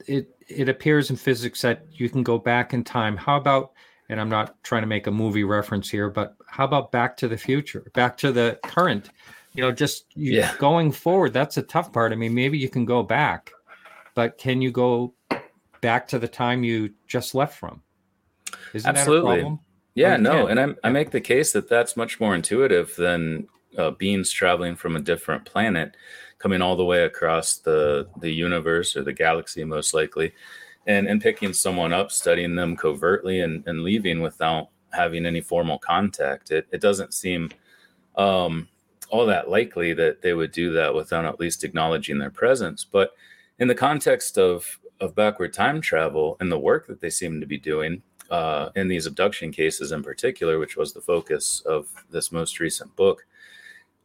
[0.07, 3.17] it it appears in physics that you can go back in time.
[3.17, 3.73] How about
[4.09, 7.27] and I'm not trying to make a movie reference here, but how about Back to
[7.27, 9.09] the Future, Back to the current?
[9.53, 10.53] You know, just yeah.
[10.59, 11.33] going forward.
[11.33, 12.11] That's a tough part.
[12.11, 13.51] I mean, maybe you can go back,
[14.13, 15.13] but can you go
[15.85, 17.79] back to the time you just left from.
[18.73, 19.55] Isn't Absolutely.
[19.93, 23.91] Yeah, no, and I, I make the case that that's much more intuitive than uh,
[23.91, 25.95] beings traveling from a different planet,
[26.39, 30.33] coming all the way across the the universe or the galaxy, most likely,
[30.87, 35.77] and and picking someone up, studying them covertly, and and leaving without having any formal
[35.77, 36.49] contact.
[36.49, 37.51] It it doesn't seem
[38.15, 38.67] um,
[39.11, 42.83] all that likely that they would do that without at least acknowledging their presence.
[42.83, 43.11] But
[43.59, 47.45] in the context of of backward time travel and the work that they seem to
[47.45, 52.31] be doing uh, in these abduction cases in particular, which was the focus of this
[52.31, 53.25] most recent book,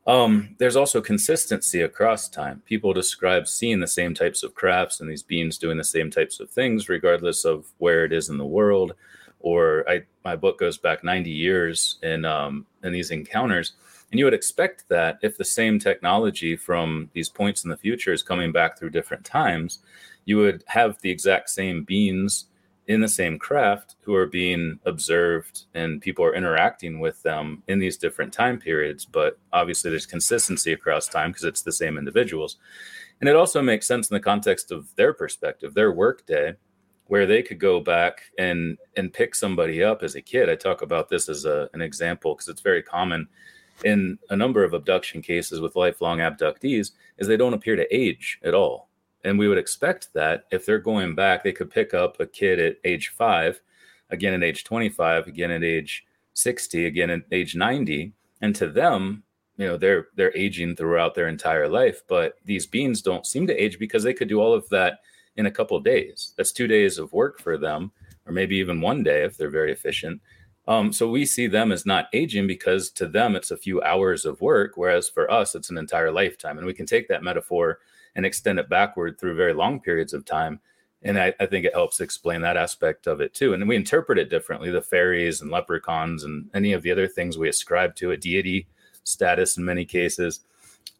[0.06, 2.62] um, there's also consistency across time.
[2.66, 6.40] People describe seeing the same types of crafts and these beings doing the same types
[6.40, 8.94] of things, regardless of where it is in the world.
[9.40, 13.72] Or I, my book goes back 90 years in um, in these encounters,
[14.10, 18.12] and you would expect that if the same technology from these points in the future
[18.12, 19.78] is coming back through different times,
[20.24, 22.46] you would have the exact same beings
[22.90, 27.78] in the same craft who are being observed and people are interacting with them in
[27.78, 32.56] these different time periods but obviously there's consistency across time because it's the same individuals.
[33.20, 36.54] And it also makes sense in the context of their perspective their workday
[37.06, 40.50] where they could go back and and pick somebody up as a kid.
[40.50, 43.28] I talk about this as a, an example because it's very common
[43.84, 48.40] in a number of abduction cases with lifelong abductees is they don't appear to age
[48.42, 48.89] at all
[49.24, 52.58] and we would expect that if they're going back, they could pick up a kid
[52.58, 53.60] at age five,
[54.10, 58.12] again at age 25, again at age 60, again at age 90.
[58.40, 59.22] And to them,
[59.56, 62.02] you know, they're they're aging throughout their entire life.
[62.08, 65.00] But these beings don't seem to age because they could do all of that
[65.36, 66.32] in a couple days.
[66.36, 67.92] That's two days of work for them,
[68.26, 70.20] or maybe even one day if they're very efficient.
[70.66, 74.24] Um, so we see them as not aging because to them it's a few hours
[74.24, 76.58] of work, whereas for us it's an entire lifetime.
[76.58, 77.80] And we can take that metaphor
[78.14, 80.60] and extend it backward through very long periods of time.
[81.02, 83.54] And I, I, think it helps explain that aspect of it too.
[83.54, 87.38] And we interpret it differently the fairies and leprechauns and any of the other things
[87.38, 88.66] we ascribe to a deity
[89.04, 90.40] status in many cases.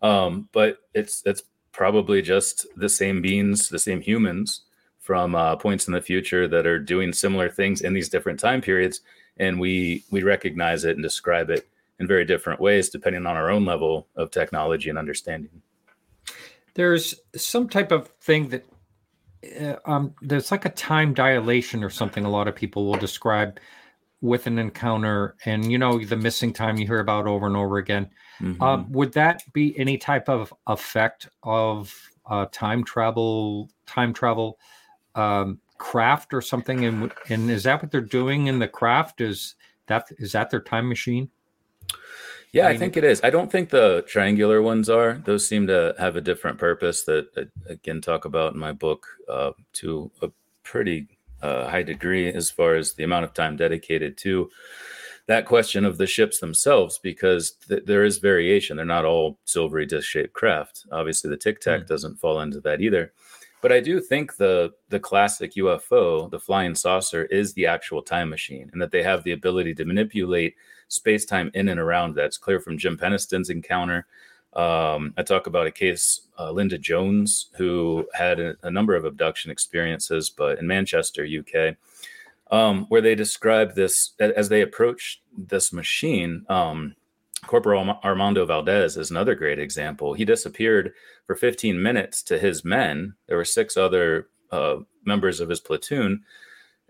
[0.01, 1.42] Um, but it's it's
[1.73, 4.62] probably just the same beings, the same humans
[4.99, 8.61] from uh, points in the future that are doing similar things in these different time
[8.61, 9.01] periods,
[9.37, 11.68] and we we recognize it and describe it
[11.99, 15.62] in very different ways depending on our own level of technology and understanding.
[16.80, 18.64] There's some type of thing that
[19.60, 22.24] uh, um, there's like a time dilation or something.
[22.24, 23.60] A lot of people will describe
[24.22, 27.76] with an encounter, and you know the missing time you hear about over and over
[27.76, 28.08] again.
[28.40, 28.62] Mm-hmm.
[28.62, 33.68] Uh, would that be any type of effect of uh, time travel?
[33.84, 34.58] Time travel
[35.14, 36.86] um, craft or something?
[36.86, 39.20] And and is that what they're doing in the craft?
[39.20, 39.54] Is
[39.86, 41.28] that is that their time machine?
[42.52, 43.20] Yeah, I, mean, I think it is.
[43.22, 45.22] I don't think the triangular ones are.
[45.24, 49.06] Those seem to have a different purpose that I, again talk about in my book
[49.28, 50.30] uh, to a
[50.64, 51.06] pretty
[51.42, 54.50] uh, high degree as far as the amount of time dedicated to
[55.26, 58.76] that question of the ships themselves because th- there is variation.
[58.76, 60.86] They're not all silvery disc shaped craft.
[60.90, 61.86] Obviously, the Tic Tac mm.
[61.86, 63.12] doesn't fall into that either.
[63.62, 68.28] But I do think the the classic UFO, the flying saucer, is the actual time
[68.28, 70.56] machine, and that they have the ability to manipulate
[70.90, 74.07] space time in and around that's clear from Jim Penniston's encounter.
[74.53, 79.05] Um, I talk about a case, uh, Linda Jones, who had a, a, number of
[79.05, 81.76] abduction experiences, but in Manchester, UK,
[82.50, 86.44] um, where they describe this as they approach this machine.
[86.48, 86.96] Um,
[87.46, 90.14] Corporal Armando Valdez is another great example.
[90.14, 90.92] He disappeared
[91.26, 93.14] for 15 minutes to his men.
[93.29, 96.24] There were six other uh, members of his platoon,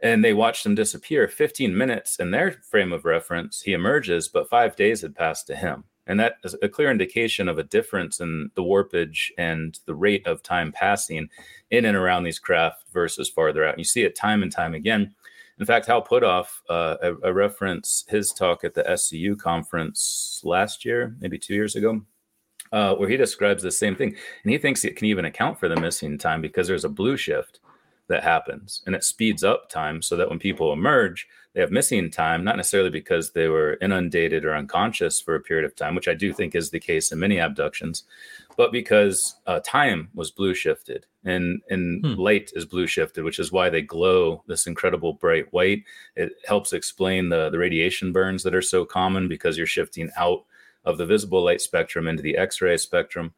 [0.02, 1.28] and they watched him disappear.
[1.28, 5.56] 15 minutes in their frame of reference, he emerges, but five days had passed to
[5.56, 5.84] him.
[6.06, 10.26] And that is a clear indication of a difference in the warpage and the rate
[10.26, 11.28] of time passing
[11.70, 13.74] in and around these craft versus farther out.
[13.74, 15.14] and You see it time and time again.
[15.60, 20.84] In fact, Hal Puthoff, uh, I, I reference his talk at the SCU conference last
[20.84, 22.00] year, maybe two years ago,
[22.72, 24.16] uh, where he describes the same thing.
[24.42, 27.18] And he thinks it can even account for the missing time because there's a blue
[27.18, 27.60] shift
[28.10, 32.10] that happens and it speeds up time so that when people emerge, they have missing
[32.10, 36.08] time, not necessarily because they were inundated or unconscious for a period of time, which
[36.08, 38.04] I do think is the case in many abductions,
[38.56, 42.14] but because uh, time was blue shifted and, and hmm.
[42.14, 45.84] light is blue shifted, which is why they glow this incredible bright white.
[46.16, 50.44] It helps explain the, the radiation burns that are so common because you're shifting out
[50.84, 53.34] of the visible light spectrum into the X-ray spectrum,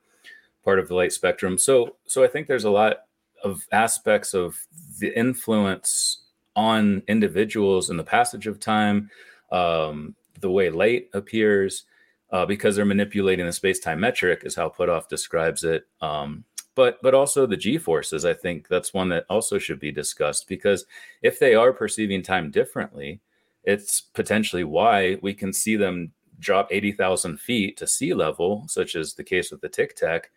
[0.65, 1.59] part of the light spectrum.
[1.59, 3.05] So, so I think there's a lot
[3.45, 4.57] of aspects of
[4.99, 6.25] the influence
[6.55, 9.11] on individuals in the passage of time,
[9.51, 11.85] um, the way light appears,
[12.31, 15.87] uh, because they're manipulating the space-time metric, is how Puthoff describes it.
[16.01, 18.25] Um, but but also the g forces.
[18.25, 20.87] I think that's one that also should be discussed because
[21.21, 23.21] if they are perceiving time differently,
[23.65, 28.97] it's potentially why we can see them drop eighty thousand feet to sea level, such
[28.97, 30.31] as the case with the Tic Tac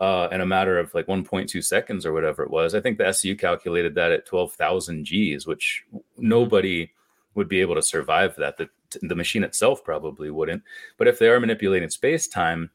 [0.00, 2.74] uh, in a matter of like 1.2 seconds or whatever it was.
[2.74, 5.84] I think the SU calculated that at 12,000 Gs, which
[6.16, 6.90] nobody
[7.34, 8.56] would be able to survive that.
[8.56, 8.68] The,
[9.02, 10.62] the machine itself probably wouldn't.
[10.96, 12.70] But if they are manipulating space time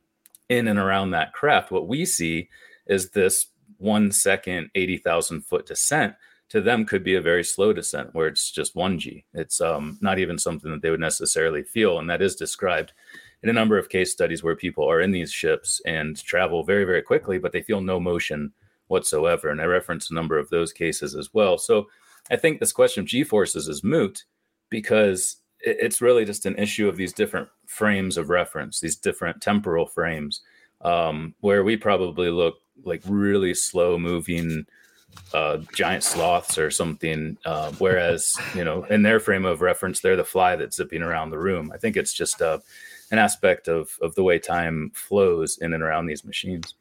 [0.50, 2.48] in and around that craft, what we see
[2.86, 6.14] is this one second, 80,000 foot descent
[6.50, 9.24] to them could be a very slow descent where it's just 1G.
[9.34, 11.98] It's um, not even something that they would necessarily feel.
[11.98, 12.94] And that is described
[13.44, 16.84] in a number of case studies where people are in these ships and travel very,
[16.84, 18.52] very quickly, but they feel no motion
[18.88, 19.50] whatsoever.
[19.50, 21.58] And I reference a number of those cases as well.
[21.58, 21.88] So
[22.32, 24.26] I think this question of G forces is moot
[24.70, 29.86] because it's really just an issue of these different frames of reference, these different temporal
[29.86, 30.42] frames,
[30.82, 34.66] um, where we probably look like really slow moving
[35.34, 37.38] uh, giant sloths or something.
[37.46, 41.30] Uh, whereas, you know, in their frame of reference, they're the fly that's zipping around
[41.30, 41.72] the room.
[41.74, 42.60] I think it's just uh,
[43.12, 46.76] an aspect of of the way time flows in and around these machines.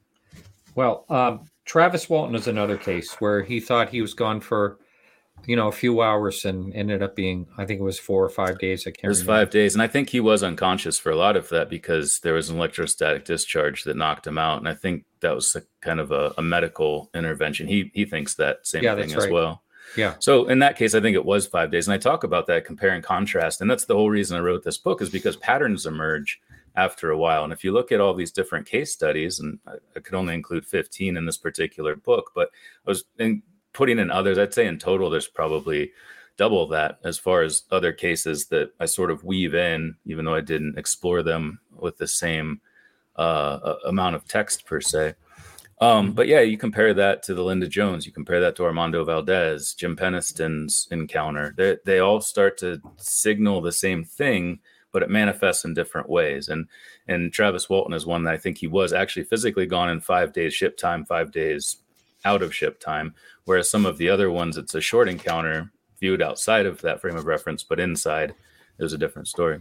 [0.74, 4.78] Well, um, Travis Walton is another case where he thought he was gone for
[5.46, 8.28] you know a few hours and ended up being I think it was four or
[8.30, 8.86] five days.
[8.86, 9.04] I can't.
[9.04, 9.40] It was remember.
[9.40, 12.34] five days, and I think he was unconscious for a lot of that because there
[12.34, 16.00] was an electrostatic discharge that knocked him out, and I think that was a, kind
[16.00, 17.66] of a, a medical intervention.
[17.66, 19.32] He he thinks that same yeah, thing as right.
[19.32, 19.62] well.
[19.96, 20.14] Yeah.
[20.18, 21.86] So in that case, I think it was five days.
[21.86, 23.60] And I talk about that compare and contrast.
[23.60, 26.40] And that's the whole reason I wrote this book is because patterns emerge
[26.76, 27.44] after a while.
[27.44, 30.66] And if you look at all these different case studies, and I, could only include
[30.66, 32.50] 15 in this particular book, but
[32.86, 35.92] I was in, putting in others, I'd say in total, there's probably
[36.36, 40.34] double that as far as other cases that I sort of weave in, even though
[40.34, 42.60] I didn't explore them with the same
[43.16, 45.14] uh, amount of text per se.
[45.80, 49.04] Um, but yeah, you compare that to the Linda Jones, you compare that to Armando
[49.04, 51.52] Valdez, Jim Penniston's encounter.
[51.56, 54.60] They, they all start to signal the same thing,
[54.92, 56.48] but it manifests in different ways.
[56.48, 56.68] And
[57.08, 60.32] and Travis Walton is one that I think he was actually physically gone in five
[60.32, 61.78] days ship time, five days
[62.24, 66.22] out of ship time, whereas some of the other ones, it's a short encounter viewed
[66.22, 68.34] outside of that frame of reference, but inside
[68.78, 69.58] is a different story.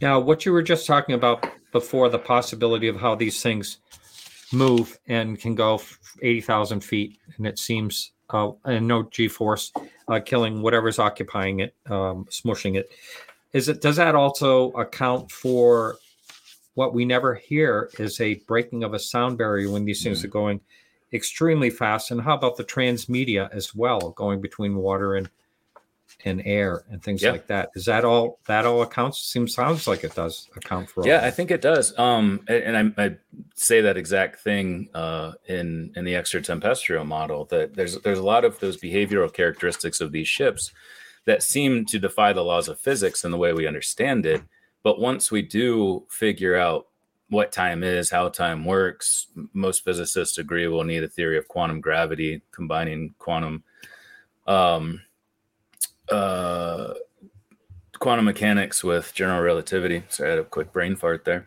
[0.00, 3.78] Now, what you were just talking about before, the possibility of how these things
[4.52, 5.80] move and can go
[6.22, 9.72] 80,000 feet, and it seems, uh, and no G force,
[10.08, 12.90] uh, killing whatever's occupying it, um, smushing it.
[13.52, 15.96] Is it, does that also account for
[16.74, 20.26] what we never hear is a breaking of a sound barrier when these things mm-hmm.
[20.26, 20.60] are going
[21.12, 22.10] extremely fast?
[22.10, 25.30] And how about the transmedia as well, going between water and
[26.24, 27.30] and air and things yeah.
[27.30, 27.70] like that.
[27.74, 28.38] Is that all?
[28.46, 29.18] That all accounts?
[29.20, 31.06] Seems sounds like it does account for.
[31.06, 31.96] Yeah, I think it does.
[31.98, 33.16] Um, and, I, I,
[33.54, 38.44] say that exact thing uh, in in the extratempestrial model that there's there's a lot
[38.44, 40.72] of those behavioral characteristics of these ships
[41.26, 44.42] that seem to defy the laws of physics and the way we understand it.
[44.82, 46.86] But once we do figure out
[47.28, 51.80] what time is, how time works, most physicists agree we'll need a theory of quantum
[51.80, 53.64] gravity combining quantum.
[54.46, 55.02] Um,
[56.10, 56.94] uh,
[57.98, 60.02] quantum mechanics with general relativity.
[60.08, 61.44] Sorry, I had a quick brain fart there.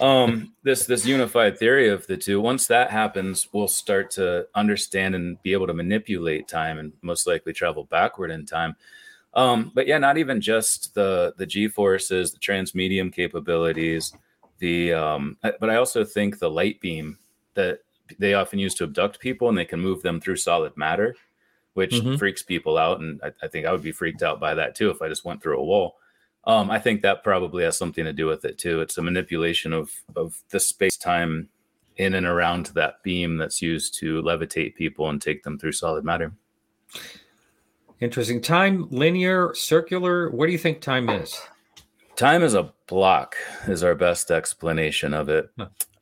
[0.00, 2.40] Um, this this unified theory of the two.
[2.40, 7.26] Once that happens, we'll start to understand and be able to manipulate time, and most
[7.26, 8.76] likely travel backward in time.
[9.34, 14.12] Um, but yeah, not even just the the g forces, the transmedium capabilities,
[14.58, 17.18] the um, but I also think the light beam
[17.54, 17.80] that
[18.18, 21.16] they often use to abduct people, and they can move them through solid matter
[21.78, 22.16] which mm-hmm.
[22.16, 22.98] freaks people out.
[22.98, 25.24] And I, I, think I would be freaked out by that too if I just
[25.24, 25.94] went through a wall.
[26.42, 28.80] Um, I think that probably has something to do with it too.
[28.80, 31.48] It's a manipulation of of the space time
[31.96, 36.04] in and around that beam that's used to levitate people and take them through solid
[36.04, 36.32] matter.
[38.00, 38.40] Interesting.
[38.40, 40.30] Time, linear, circular.
[40.30, 41.40] What do you think time is?
[42.16, 43.36] Time is a block,
[43.68, 45.48] is our best explanation of it.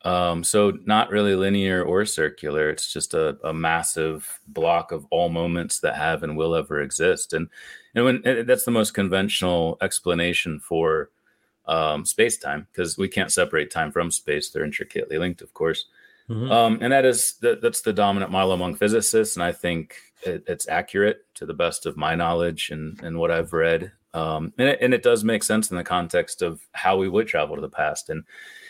[0.03, 2.69] Um, so not really linear or circular.
[2.69, 7.33] It's just a, a, massive block of all moments that have and will ever exist.
[7.33, 7.49] And
[7.95, 11.09] and when and that's the most conventional explanation for
[11.65, 14.49] um, space time because we can't separate time from space.
[14.49, 15.85] They're intricately linked, of course.
[16.29, 16.51] Mm-hmm.
[16.51, 20.43] Um, and that is the, that's the dominant model among physicists, and I think it,
[20.47, 23.91] it's accurate to the best of my knowledge and and what I've read.
[24.13, 27.27] Um, and it, and it does make sense in the context of how we would
[27.27, 28.23] travel to the past and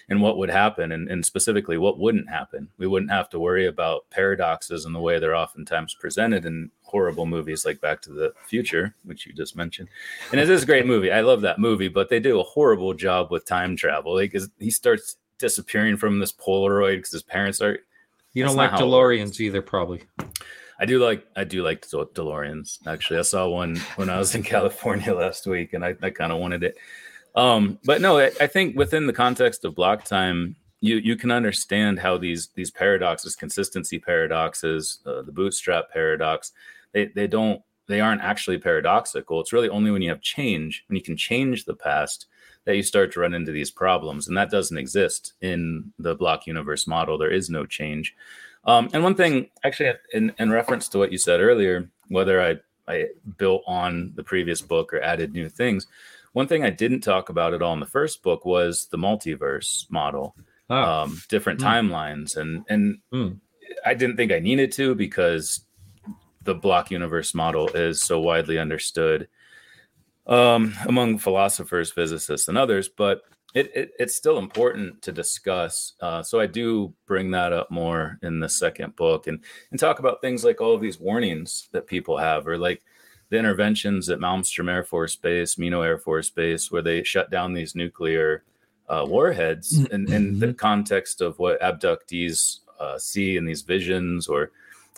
[0.10, 2.70] and what would happen and, and specifically what wouldn't happen.
[2.78, 7.26] We wouldn't have to worry about paradoxes and the way they're oftentimes presented in horrible
[7.26, 9.89] movies like Back to the Future, which you just mentioned.
[10.32, 11.12] And it is a great movie.
[11.12, 14.15] I love that movie, but they do a horrible job with time travel.
[14.15, 17.80] Like he starts disappearing from this Polaroid because his parents are.
[18.34, 20.04] You don't like DeLoreans either, probably.
[20.80, 22.86] I do like I do like DeLoreans.
[22.88, 26.32] Actually, I saw one when I was in California last week, and I, I kind
[26.32, 26.78] of wanted it.
[27.38, 31.30] Um, but no, I, I, think within the context of block time, you you can
[31.30, 36.52] understand how these these paradoxes, consistency paradoxes, uh, the bootstrap paradox,
[36.93, 39.39] they they don't they aren't actually paradoxical.
[39.39, 42.26] It's really only when you have change, when you can change the past,
[42.65, 46.47] that you start to run into these problems, and that doesn't exist in the block
[46.47, 47.19] universe model.
[47.19, 48.15] There is no change.
[48.65, 52.56] Um, and one thing, actually, in, in reference to what you said earlier, whether I
[52.88, 55.86] I built on the previous book or added new things
[56.38, 59.89] one thing I didn't talk about at all in the first book was the multiverse
[59.89, 60.36] model,
[60.69, 60.76] oh.
[60.76, 61.65] um, different mm.
[61.65, 63.39] timelines, and and mm.
[63.84, 65.65] I didn't think I needed to because
[66.43, 69.28] the block universe model is so widely understood
[70.28, 72.88] um, among philosophers, physicists, and others.
[72.88, 73.23] But
[73.56, 75.93] it, it, it's still important to discuss.
[76.02, 79.97] Uh, so I do bring that up more in the second book and and talk
[79.97, 82.84] about things like all of these warnings that people have, or like
[83.30, 87.54] the interventions at Malmstrom Air Force Base, Minot Air Force Base, where they shut down
[87.54, 88.44] these nuclear
[88.90, 89.93] uh, warheads mm-hmm.
[89.93, 94.51] in, in, the context of what abductees uh, see in these visions or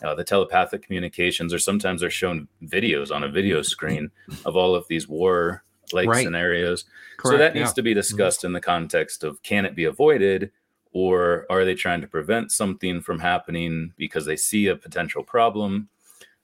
[0.03, 4.12] uh, the telepathic communications, or sometimes they're shown videos on a video screen
[4.45, 6.24] of all of these war like right.
[6.24, 6.86] scenarios.
[7.18, 7.74] Correct, so that needs yeah.
[7.74, 7.99] to be mm-hmm.
[7.99, 8.47] discussed mm-hmm.
[8.47, 10.51] in the context of can it be avoided?
[10.91, 15.89] Or are they trying to prevent something from happening because they see a potential problem?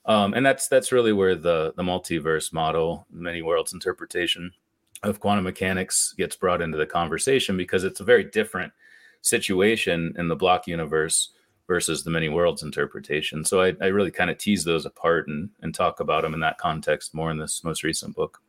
[0.05, 4.51] Um, and that's that's really where the the multiverse model, many worlds interpretation
[5.03, 8.73] of quantum mechanics gets brought into the conversation because it's a very different
[9.21, 11.31] situation in the block universe
[11.67, 13.43] versus the many worlds interpretation.
[13.43, 16.39] So I, I really kind of tease those apart and, and talk about them in
[16.41, 18.41] that context more in this most recent book.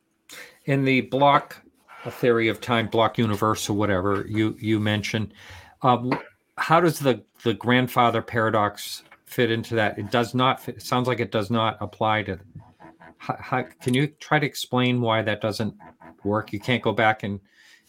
[0.67, 1.63] In the block
[2.11, 5.33] theory of time, block universe, or whatever you you mentioned,
[5.83, 6.19] um,
[6.59, 9.99] how does the the grandfather paradox fit into that.
[9.99, 10.61] It does not.
[10.61, 12.39] Fit, it sounds like it does not apply to.
[13.19, 15.75] How, how, can you try to explain why that doesn't
[16.25, 16.53] work?
[16.53, 17.41] You can't go back and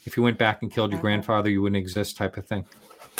[0.08, 2.66] if you went back and killed your grandfather, you wouldn't exist, type of thing.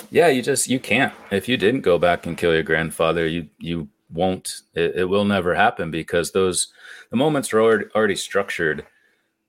[0.10, 1.14] Yeah, you just you can't.
[1.32, 4.62] If you didn't go back and kill your grandfather, you you won't.
[4.74, 6.68] It, it will never happen because those
[7.10, 8.86] the moments are already, already structured,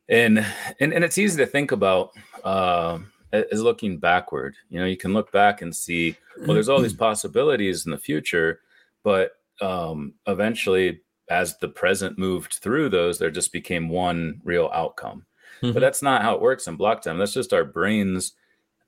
[0.08, 0.44] and
[0.80, 2.10] and and it's easy to think about.
[2.42, 2.98] Uh,
[3.32, 4.54] is looking backward.
[4.70, 7.98] You know, you can look back and see, well, there's all these possibilities in the
[7.98, 8.60] future,
[9.02, 15.26] but um, eventually, as the present moved through those, there just became one real outcome.
[15.62, 15.72] Mm-hmm.
[15.72, 17.18] But that's not how it works in block time.
[17.18, 18.34] That's just our brains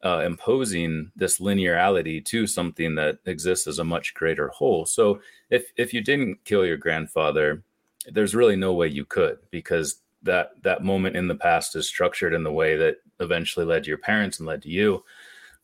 [0.05, 4.87] uh, imposing this linearity to something that exists as a much greater whole.
[4.87, 5.21] So
[5.51, 7.63] if if you didn't kill your grandfather,
[8.07, 12.33] there's really no way you could because that that moment in the past is structured
[12.33, 15.05] in the way that eventually led to your parents and led to you,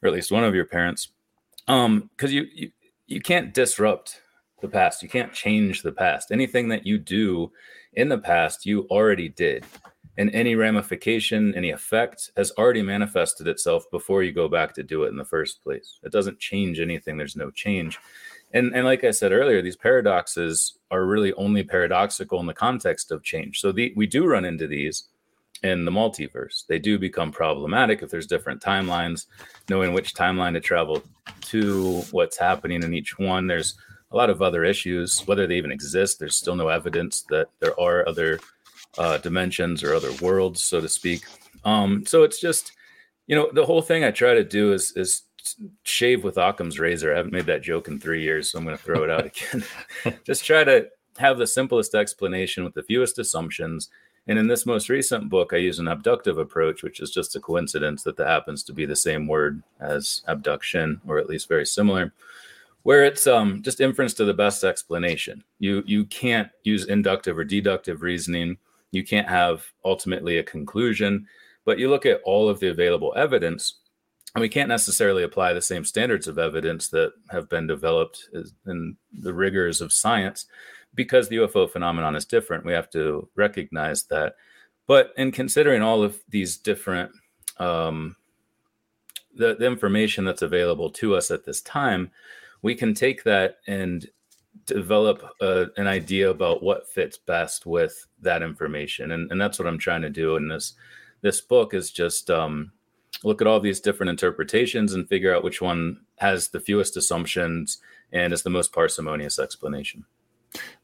[0.03, 1.09] or at least one of your parents.
[1.69, 2.71] Um, because you, you
[3.07, 4.21] you can't disrupt
[4.61, 5.03] the past.
[5.03, 6.31] You can't change the past.
[6.31, 7.53] Anything that you do
[7.93, 9.65] in the past, you already did.
[10.19, 15.05] And any ramification, any effect has already manifested itself before you go back to do
[15.05, 15.99] it in the first place.
[16.03, 17.17] It doesn't change anything.
[17.17, 17.99] There's no change.
[18.55, 23.13] And, and like I said earlier, these paradoxes are really only paradoxical in the context
[23.13, 23.61] of change.
[23.61, 25.09] So the, we do run into these
[25.67, 26.67] in the multiverse.
[26.67, 29.27] They do become problematic if there's different timelines,
[29.69, 31.03] knowing which timeline to travel
[31.43, 33.47] to, what's happening in each one.
[33.47, 33.77] There's
[34.13, 36.19] a lot of other issues, whether they even exist.
[36.19, 38.41] There's still no evidence that there are other
[38.99, 41.25] uh, dimensions or other worlds, so to speak.
[41.65, 42.73] Um, so it's just,
[43.27, 45.23] you know, the whole thing I try to do is is
[45.85, 47.13] shave with Occam's razor.
[47.13, 49.27] I haven't made that joke in three years, so I'm going to throw it out
[49.55, 49.65] again.
[50.25, 50.89] just try to
[51.19, 53.89] have the simplest explanation with the fewest assumptions
[54.29, 57.41] and in this most recent book, I use an abductive approach, which is just a
[57.41, 61.65] coincidence that that happens to be the same word as abduction, or at least very
[61.65, 62.13] similar,
[62.83, 65.45] where it's um, just inference to the best explanation.
[65.61, 68.57] You you can't use inductive or deductive reasoning.
[68.91, 71.27] You can't have ultimately a conclusion,
[71.65, 73.75] but you look at all of the available evidence,
[74.35, 78.29] and we can't necessarily apply the same standards of evidence that have been developed
[78.67, 80.47] in the rigors of science
[80.97, 84.35] because the UFO phenomenon is different, we have to recognize that.
[84.89, 87.13] But in considering all of these different
[87.59, 88.17] um,
[89.35, 92.11] the, the information that's available to us at this time,
[92.63, 94.09] we can take that and
[94.65, 99.69] develop a, an idea about what fits best with that information, and, and that's what
[99.69, 100.75] I'm trying to do in this
[101.23, 102.73] this book is just um,
[103.25, 107.79] look at all these different interpretations and figure out which one has the fewest assumptions
[108.13, 110.05] and is the most parsimonious explanation.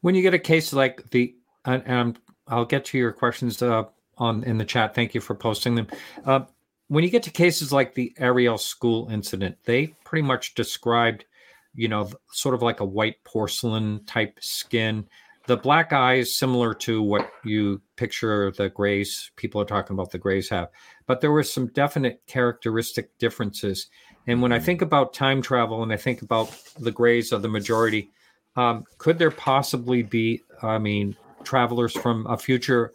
[0.01, 1.35] When you get a case like the,
[1.65, 3.83] and, and I'll get to your questions uh,
[4.17, 4.93] on in the chat.
[4.93, 5.87] Thank you for posting them.
[6.25, 6.41] Uh,
[6.87, 11.25] when you get to cases like the Ariel school incident, they pretty much described,
[11.73, 15.07] you know, sort of like a white porcelain type skin.
[15.47, 20.17] The black eyes, similar to what you picture the grays, people are talking about the
[20.17, 20.69] grays have,
[21.05, 23.87] but there were some definite characteristic differences.
[24.27, 27.49] And when I think about time travel and I think about the grays of the
[27.49, 28.09] majority,
[28.55, 32.91] um, could there possibly be, I mean, travelers from a future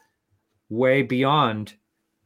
[0.69, 1.75] way beyond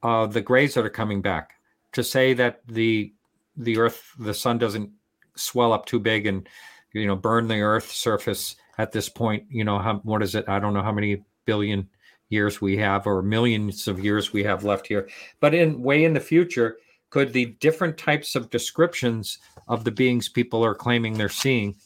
[0.02, 1.54] uh, the grays that are coming back
[1.92, 3.12] to say that the
[3.56, 4.90] the Earth, the sun doesn't
[5.36, 6.48] swell up too big and
[6.92, 9.44] you know burn the Earth surface at this point?
[9.48, 10.48] You know, how, what is it?
[10.48, 11.88] I don't know how many billion
[12.28, 15.08] years we have or millions of years we have left here.
[15.40, 16.78] But in way in the future,
[17.10, 21.76] could the different types of descriptions of the beings people are claiming they're seeing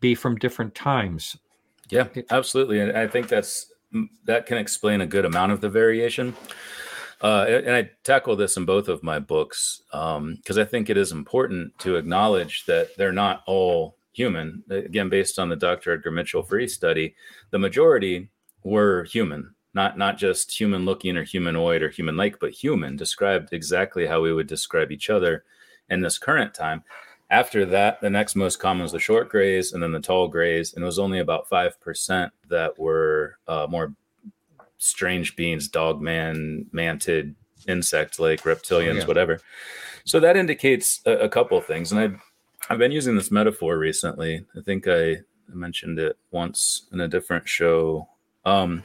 [0.00, 1.36] be from different times.
[1.90, 2.80] Yeah, absolutely.
[2.80, 3.72] And I think that's
[4.24, 6.36] that can explain a good amount of the variation.
[7.20, 10.96] Uh, and I tackle this in both of my books because um, I think it
[10.96, 14.62] is important to acknowledge that they're not all human.
[14.70, 15.92] Again, based on the Dr.
[15.92, 17.16] Edgar Mitchell Free study,
[17.50, 18.28] the majority
[18.62, 23.52] were human, not not just human looking or humanoid or human like, but human, described
[23.52, 25.44] exactly how we would describe each other
[25.88, 26.84] in this current time.
[27.30, 30.72] After that, the next most common was the short grays and then the tall grays.
[30.72, 33.94] And it was only about 5% that were uh, more
[34.78, 37.34] strange beings, dog man, mantid,
[37.66, 39.06] insect like reptilians, oh, yeah.
[39.06, 39.40] whatever.
[40.04, 41.92] So that indicates a, a couple of things.
[41.92, 42.20] And I've,
[42.70, 44.46] I've been using this metaphor recently.
[44.56, 45.18] I think I
[45.48, 48.08] mentioned it once in a different show.
[48.44, 48.84] Um,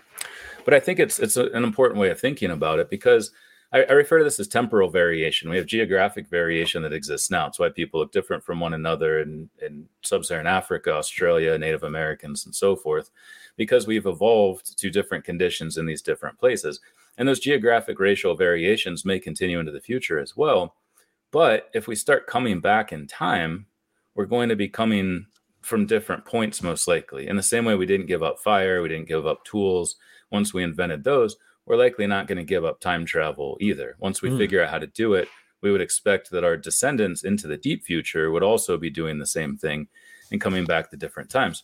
[0.66, 3.32] but I think it's it's a, an important way of thinking about it because
[3.74, 5.50] I, I, refer to this as temporal variation.
[5.50, 7.48] We have geographic variation that exists now.
[7.48, 11.84] It's why people look different from one another in, in sub Saharan Africa, Australia, Native
[11.84, 13.10] Americans, and so forth,
[13.58, 16.80] because we've evolved to different conditions in these different places.
[17.18, 20.76] And those geographic racial variations may continue into the future as well.
[21.32, 23.66] But if we start coming back in time,
[24.14, 25.26] we're going to be coming
[25.62, 27.28] from different points, most likely.
[27.28, 29.96] In the same way we didn't give up fire, we didn't give up tools.
[30.30, 33.96] Once we invented those, we're likely not going to give up time travel either.
[34.00, 34.38] Once we mm.
[34.38, 35.28] figure out how to do it,
[35.62, 39.26] we would expect that our descendants into the deep future would also be doing the
[39.26, 39.88] same thing
[40.32, 41.64] and coming back to different times.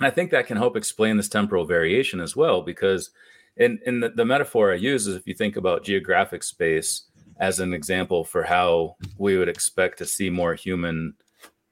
[0.00, 3.10] And I think that can help explain this temporal variation as well, because
[3.56, 7.04] in, in the, the metaphor I use is if you think about geographic space
[7.38, 11.14] as an example for how we would expect to see more human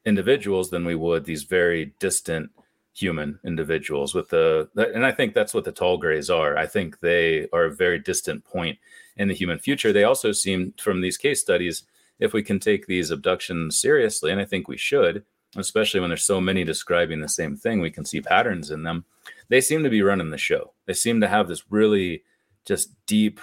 [0.07, 2.51] individuals than we would these very distant
[2.95, 6.57] human individuals with the and i think that's what the tall grays are.
[6.57, 8.79] I think they are a very distant point
[9.17, 9.93] in the human future.
[9.93, 11.83] They also seem from these case studies
[12.21, 15.25] if we can take these abductions seriously and i think we should
[15.57, 19.05] especially when there's so many describing the same thing we can see patterns in them
[19.49, 20.73] they seem to be running the show.
[20.87, 22.23] They seem to have this really
[22.65, 23.41] just deep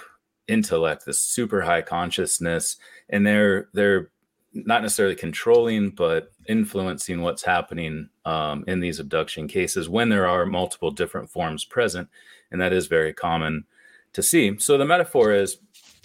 [0.48, 2.76] intellect this super high consciousness
[3.08, 4.10] and they're they're
[4.52, 10.46] not necessarily controlling, but influencing what's happening um, in these abduction cases when there are
[10.46, 12.08] multiple different forms present.
[12.50, 13.64] And that is very common
[14.12, 14.58] to see.
[14.58, 15.58] So the metaphor is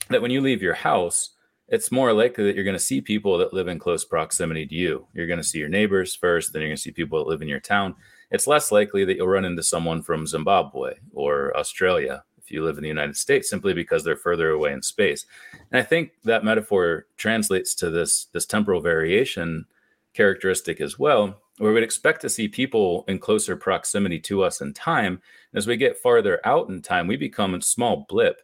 [0.10, 1.32] that when you leave your house,
[1.68, 4.76] it's more likely that you're going to see people that live in close proximity to
[4.76, 5.08] you.
[5.14, 7.42] You're going to see your neighbors first, then you're going to see people that live
[7.42, 7.96] in your town.
[8.32, 12.78] It's less likely that you'll run into someone from Zimbabwe or Australia if you live
[12.78, 15.26] in the United States, simply because they're further away in space.
[15.70, 19.66] And I think that metaphor translates to this this temporal variation
[20.18, 24.74] characteristic as well, where we'd expect to see people in closer proximity to us in
[24.74, 25.22] time.
[25.54, 28.42] As we get farther out in time, we become a small blip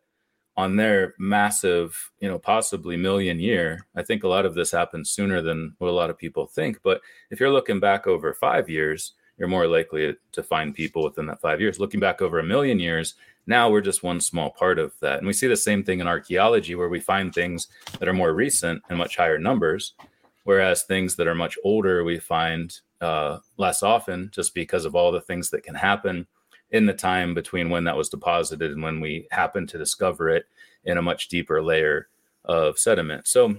[0.55, 3.87] on their massive, you know, possibly million year.
[3.95, 6.77] I think a lot of this happens sooner than what a lot of people think.
[6.83, 7.01] But
[7.31, 11.41] if you're looking back over five years, you're more likely to find people within that
[11.41, 11.79] five years.
[11.79, 13.15] Looking back over a million years,
[13.47, 15.17] now we're just one small part of that.
[15.17, 17.67] And we see the same thing in archaeology where we find things
[17.97, 19.95] that are more recent and much higher numbers,
[20.43, 25.11] whereas things that are much older we find uh, less often just because of all
[25.11, 26.27] the things that can happen
[26.71, 30.45] in the time between when that was deposited and when we happen to discover it
[30.83, 32.07] in a much deeper layer
[32.45, 33.27] of sediment.
[33.27, 33.55] So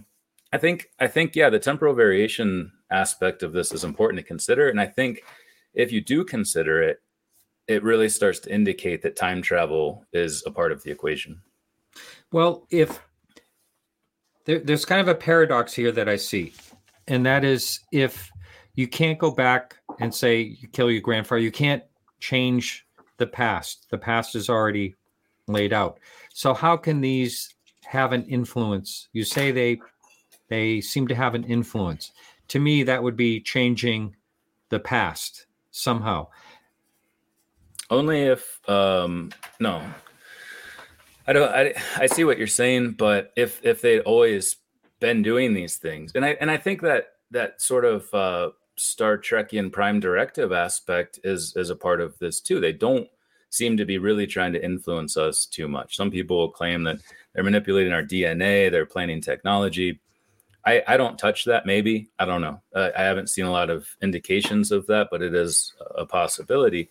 [0.53, 4.69] I think I think yeah, the temporal variation aspect of this is important to consider.
[4.69, 5.23] And I think
[5.75, 7.01] if you do consider it,
[7.67, 11.41] it really starts to indicate that time travel is a part of the equation.
[12.31, 13.01] Well, if
[14.45, 16.53] there, there's kind of a paradox here that I see,
[17.09, 18.31] and that is if
[18.75, 21.83] you can't go back and say you kill your grandfather, you can't
[22.21, 22.87] change
[23.19, 23.87] the past.
[23.91, 24.95] The past is already
[25.47, 25.99] laid out.
[26.33, 29.09] So how can these have an influence?
[29.13, 29.81] You say they
[30.49, 32.13] they seem to have an influence.
[32.49, 34.17] To me, that would be changing
[34.69, 36.29] the past somehow.
[37.91, 39.31] Only if um
[39.61, 39.83] no.
[41.27, 44.57] I don't I I see what you're saying, but if if they'd always
[45.05, 46.13] been doing these things.
[46.15, 51.21] And I and I think that that sort of uh Star Trekian prime directive aspect
[51.23, 52.59] is is a part of this too.
[52.59, 53.07] They don't
[53.51, 55.95] seem to be really trying to influence us too much.
[55.95, 57.01] Some people will claim that
[57.35, 60.01] they're manipulating our DNA, they're planning technology.
[60.67, 61.67] I, I don't touch that.
[61.67, 62.63] Maybe I don't know.
[62.75, 66.89] Uh, I haven't seen a lot of indications of that, but it is a possibility.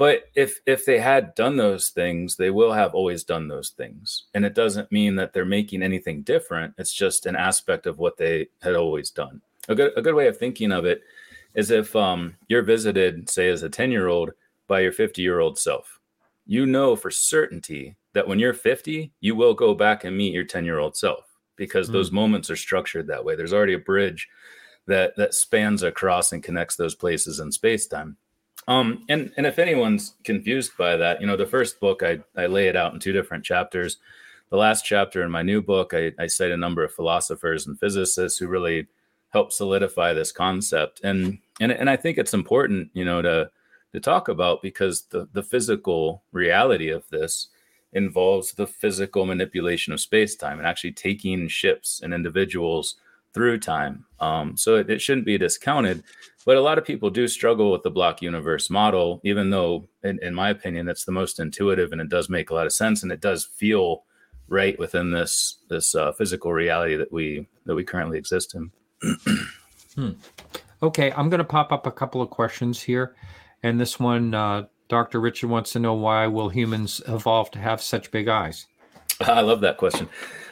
[0.00, 4.24] But if if they had done those things, they will have always done those things.
[4.32, 6.72] And it doesn't mean that they're making anything different.
[6.78, 9.42] It's just an aspect of what they had always done.
[9.68, 11.02] A good a good way of thinking of it
[11.54, 14.30] is if um, you're visited, say, as a 10 year old
[14.68, 16.00] by your 50 year old self,
[16.46, 20.44] you know for certainty that when you're 50, you will go back and meet your
[20.44, 21.26] 10 year old self
[21.56, 21.92] because mm.
[21.92, 23.36] those moments are structured that way.
[23.36, 24.30] There's already a bridge
[24.86, 28.16] that that spans across and connects those places in space time.
[28.68, 32.46] Um, and and if anyone's confused by that, you know, the first book I I
[32.46, 33.98] lay it out in two different chapters.
[34.50, 37.78] The last chapter in my new book, I, I cite a number of philosophers and
[37.78, 38.88] physicists who really
[39.30, 41.00] help solidify this concept.
[41.02, 43.50] And and and I think it's important, you know, to
[43.92, 47.48] to talk about because the the physical reality of this
[47.92, 52.96] involves the physical manipulation of space time and actually taking ships and individuals
[53.34, 54.04] through time.
[54.18, 56.02] Um, so it, it, shouldn't be discounted.
[56.44, 60.18] But a lot of people do struggle with the block universe model, even though, in,
[60.22, 63.02] in, my opinion, it's the most intuitive and it does make a lot of sense
[63.02, 64.04] and it does feel
[64.48, 68.70] right within this this uh, physical reality that we that we currently exist in.
[69.94, 70.10] hmm.
[70.82, 73.14] Okay, I'm going to pop up a couple of questions here,
[73.62, 75.20] and this one, uh, Dr.
[75.20, 78.66] Richard wants to know why will humans evolve to have such big eyes?
[79.20, 80.08] I love that question.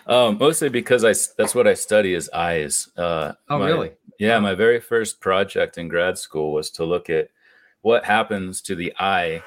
[0.08, 2.88] Um, mostly because I that's what I study is eyes.
[2.96, 3.92] Uh, oh, my, really?
[4.18, 7.28] Yeah, my very first project in grad school was to look at
[7.82, 9.42] what happens to the eye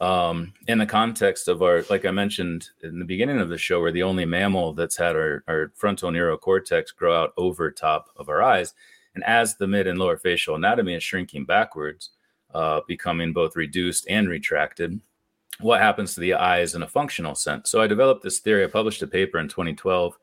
[0.00, 3.80] um, in the context of our, like I mentioned in the beginning of the show,
[3.80, 8.28] we're the only mammal that's had our, our frontal neurocortex grow out over top of
[8.28, 8.74] our eyes.
[9.14, 12.10] And as the mid and lower facial anatomy is shrinking backwards,
[12.54, 15.00] uh, becoming both reduced and retracted,
[15.60, 17.70] what happens to the eyes in a functional sense.
[17.70, 18.64] So I developed this theory.
[18.64, 20.16] I published a paper in 2012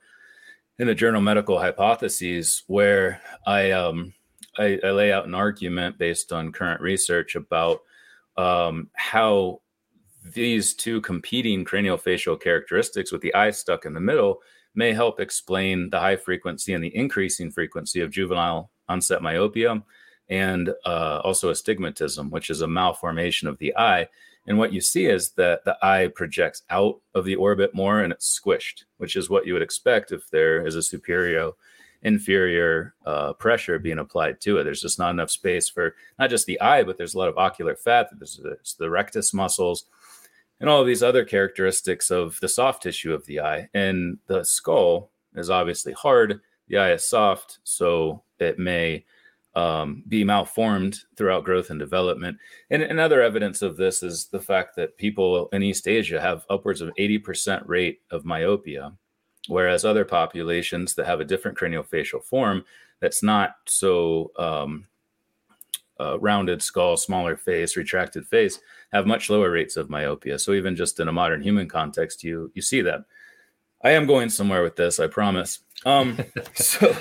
[0.80, 4.14] in the journal Medical Hypotheses, where I um,
[4.58, 7.82] I, I, lay out an argument based on current research about
[8.38, 9.62] um, how
[10.34, 14.42] these two competing craniofacial characteristics with the eye stuck in the middle
[14.74, 19.82] may help explain the high frequency and the increasing frequency of juvenile onset myopia
[20.30, 24.08] and uh, also astigmatism, which is a malformation of the eye.
[24.48, 28.14] And what you see is that the eye projects out of the orbit more and
[28.14, 31.52] it's squished, which is what you would expect if there is a superior
[32.04, 34.64] inferior uh, pressure being applied to it.
[34.64, 37.38] There's just not enough space for not just the eye, but there's a lot of
[37.38, 38.10] ocular fat.
[38.14, 38.40] There's,
[38.78, 39.86] the rectus muscles
[40.60, 43.70] and all of these other characteristics of the soft tissue of the eye.
[43.74, 46.42] And the skull is obviously hard.
[46.68, 49.06] The eye is soft, so it may
[49.56, 52.38] um, be malformed throughout growth and development.
[52.70, 56.82] And another evidence of this is the fact that people in East Asia have upwards
[56.82, 58.92] of 80% rate of myopia
[59.48, 62.66] Whereas other populations that have a different craniofacial form
[63.00, 64.86] that's not so um,
[66.00, 68.60] uh, rounded skull, smaller face, retracted face,
[68.92, 70.40] have much lower rates of myopia.
[70.40, 73.06] So even just in a modern human context, you you see that.
[73.84, 75.60] I am going somewhere with this, I promise.
[75.86, 76.18] Um,
[76.56, 76.96] so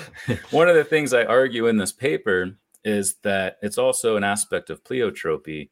[0.51, 4.69] one of the things I argue in this paper is that it's also an aspect
[4.69, 5.69] of pleiotropy,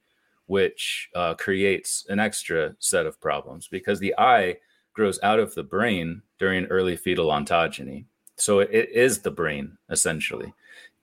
[0.48, 4.58] which uh, creates an extra set of problems because the eye
[4.94, 8.06] grows out of the brain during early fetal ontogeny.
[8.36, 10.54] So it, it is the brain essentially.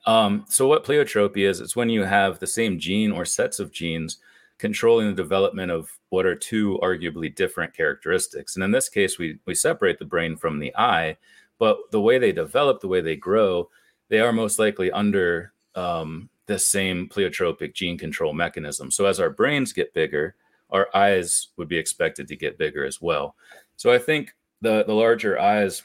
[0.07, 3.73] Um, so what pleiotropy is, it's when you have the same gene or sets of
[3.73, 4.19] genes
[4.59, 8.55] controlling the development of what are two arguably different characteristics.
[8.55, 11.17] And in this case, we we separate the brain from the eye,
[11.61, 13.69] but the way they develop, the way they grow,
[14.09, 18.91] they are most likely under um, the same pleiotropic gene control mechanism.
[18.91, 20.35] So as our brains get bigger,
[20.71, 23.37] our eyes would be expected to get bigger as well.
[23.77, 25.83] So I think the the larger eyes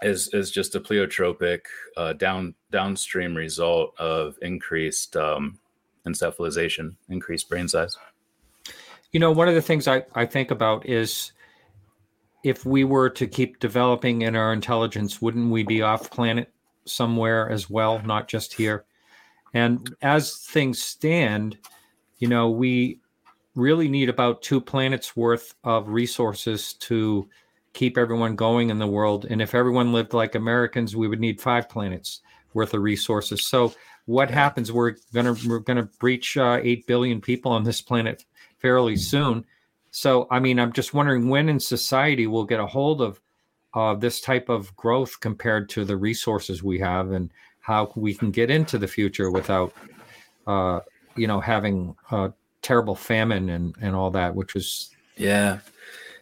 [0.00, 1.60] is is just a pleiotropic
[1.96, 5.58] uh, down downstream result of increased um,
[6.06, 7.98] encephalization, increased brain size.
[9.12, 11.32] You know, one of the things I, I think about is
[12.42, 16.52] if we were to keep developing in our intelligence, wouldn't we be off planet
[16.84, 18.84] somewhere as well, not just here?
[19.52, 21.58] And as things stand,
[22.18, 23.00] you know, we
[23.54, 27.28] really need about two planets worth of resources to
[27.72, 29.26] keep everyone going in the world.
[29.28, 32.20] And if everyone lived like Americans, we would need five planets
[32.54, 33.46] worth of resources.
[33.46, 33.74] So
[34.06, 34.72] what happens?
[34.72, 38.24] We're gonna we're gonna breach uh, eight billion people on this planet
[38.58, 39.44] fairly soon.
[39.90, 43.20] So I mean, I'm just wondering when in society we'll get a hold of
[43.74, 47.30] uh, this type of growth compared to the resources we have, and
[47.60, 49.72] how we can get into the future without,
[50.46, 50.80] uh,
[51.16, 52.28] you know, having uh,
[52.62, 55.58] terrible famine and and all that, which was yeah.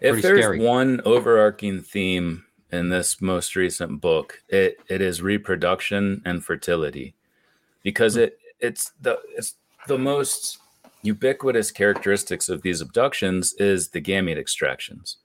[0.01, 0.61] If there's scary.
[0.61, 7.15] one overarching theme in this most recent book, it it is reproduction and fertility,
[7.83, 8.25] because mm-hmm.
[8.25, 9.55] it it's the it's
[9.87, 10.59] the most
[11.03, 15.19] ubiquitous characteristics of these abductions is the gamete extractions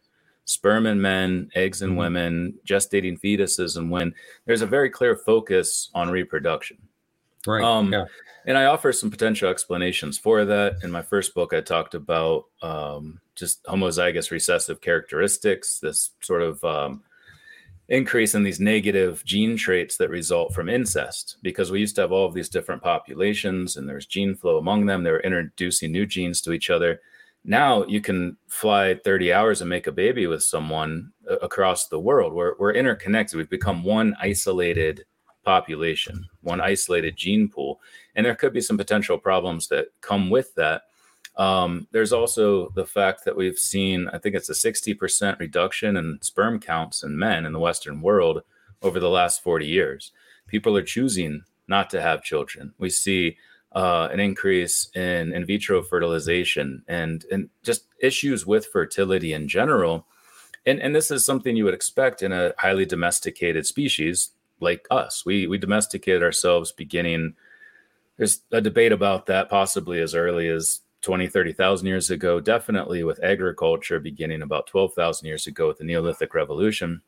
[0.46, 2.00] sperm in men, eggs in mm-hmm.
[2.00, 4.14] women, gestating fetuses and when
[4.46, 6.78] there's a very clear focus on reproduction.
[7.46, 7.64] Right.
[7.64, 8.06] Um, yeah.
[8.46, 10.78] And I offer some potential explanations for that.
[10.84, 16.64] In my first book, I talked about um, just homozygous recessive characteristics, this sort of
[16.64, 17.04] um,
[17.94, 22.12] increase in these negative gene traits that result from incest, because we used to have
[22.12, 25.04] all of these different populations and there's gene flow among them.
[25.04, 27.02] They were introducing new genes to each other.
[27.46, 32.00] Now you can fly 30 hours and make a baby with someone uh, across the
[32.00, 32.34] world.
[32.34, 33.38] We're, we're interconnected.
[33.38, 35.06] We've become one isolated
[35.44, 37.80] population, one isolated gene pool.
[38.16, 40.84] And there could be some potential problems that come with that.
[41.36, 46.20] Um, there's also the fact that we've seen, I think it's a 60% reduction in
[46.22, 48.44] sperm counts in men in the Western world
[48.82, 50.12] over the last 40 years.
[50.48, 52.74] People are choosing not to have children.
[52.78, 53.38] We see
[53.74, 60.06] uh, an increase in in vitro fertilization and and just issues with fertility in general.
[60.66, 65.26] And and this is something you would expect in a highly domesticated species like us.
[65.26, 67.36] We we domesticated ourselves beginning.
[68.18, 73.24] There's a debate about that possibly as early as 20, 30,000 years ago, definitely with
[73.24, 77.02] agriculture beginning about 12,000 years ago with the Neolithic Revolution.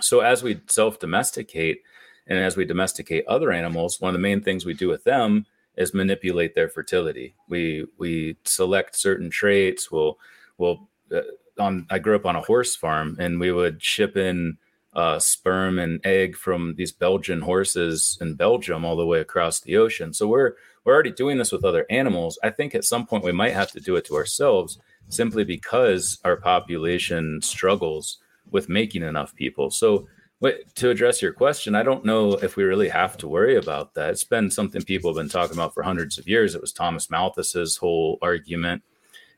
[0.00, 1.82] So as we self domesticate
[2.26, 5.46] and as we domesticate other animals, one of the main things we do with them
[5.76, 7.34] is manipulate their fertility.
[7.48, 9.90] We we select certain traits.
[9.90, 10.18] We'll
[10.58, 11.20] we'll uh,
[11.58, 11.86] on.
[11.88, 14.58] I grew up on a horse farm, and we would ship in
[14.94, 19.76] uh, sperm and egg from these Belgian horses in Belgium all the way across the
[19.76, 20.12] ocean.
[20.12, 20.54] So we're
[20.86, 22.38] we're already doing this with other animals.
[22.44, 24.78] I think at some point we might have to do it to ourselves
[25.08, 28.18] simply because our population struggles
[28.52, 29.70] with making enough people.
[29.70, 30.06] So
[30.42, 34.10] to address your question, I don't know if we really have to worry about that.
[34.10, 36.54] It's been something people have been talking about for hundreds of years.
[36.54, 38.82] It was Thomas Malthus's whole argument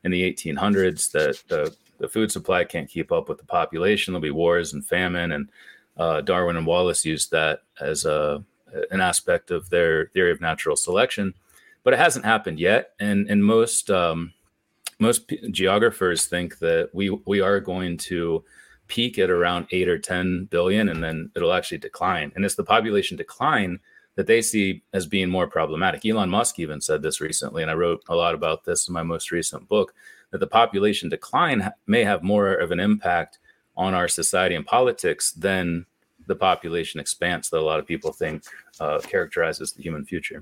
[0.03, 4.13] in the 1800s that the, the food supply can't keep up with the population.
[4.13, 5.31] There'll be wars and famine.
[5.31, 5.49] And
[5.97, 8.43] uh, Darwin and Wallace used that as a,
[8.91, 11.33] an aspect of their theory of natural selection.
[11.83, 12.91] But it hasn't happened yet.
[12.99, 14.33] And, and most, um,
[14.99, 18.43] most geographers think that we, we are going to
[18.87, 22.31] peak at around eight or 10 billion, and then it'll actually decline.
[22.35, 23.79] And it's the population decline
[24.15, 26.05] that they see as being more problematic.
[26.05, 29.03] Elon Musk even said this recently, and I wrote a lot about this in my
[29.03, 29.93] most recent book
[30.31, 33.39] that the population decline may have more of an impact
[33.77, 35.85] on our society and politics than
[36.29, 38.43] the population expanse that a lot of people think
[38.79, 40.41] uh, characterizes the human future.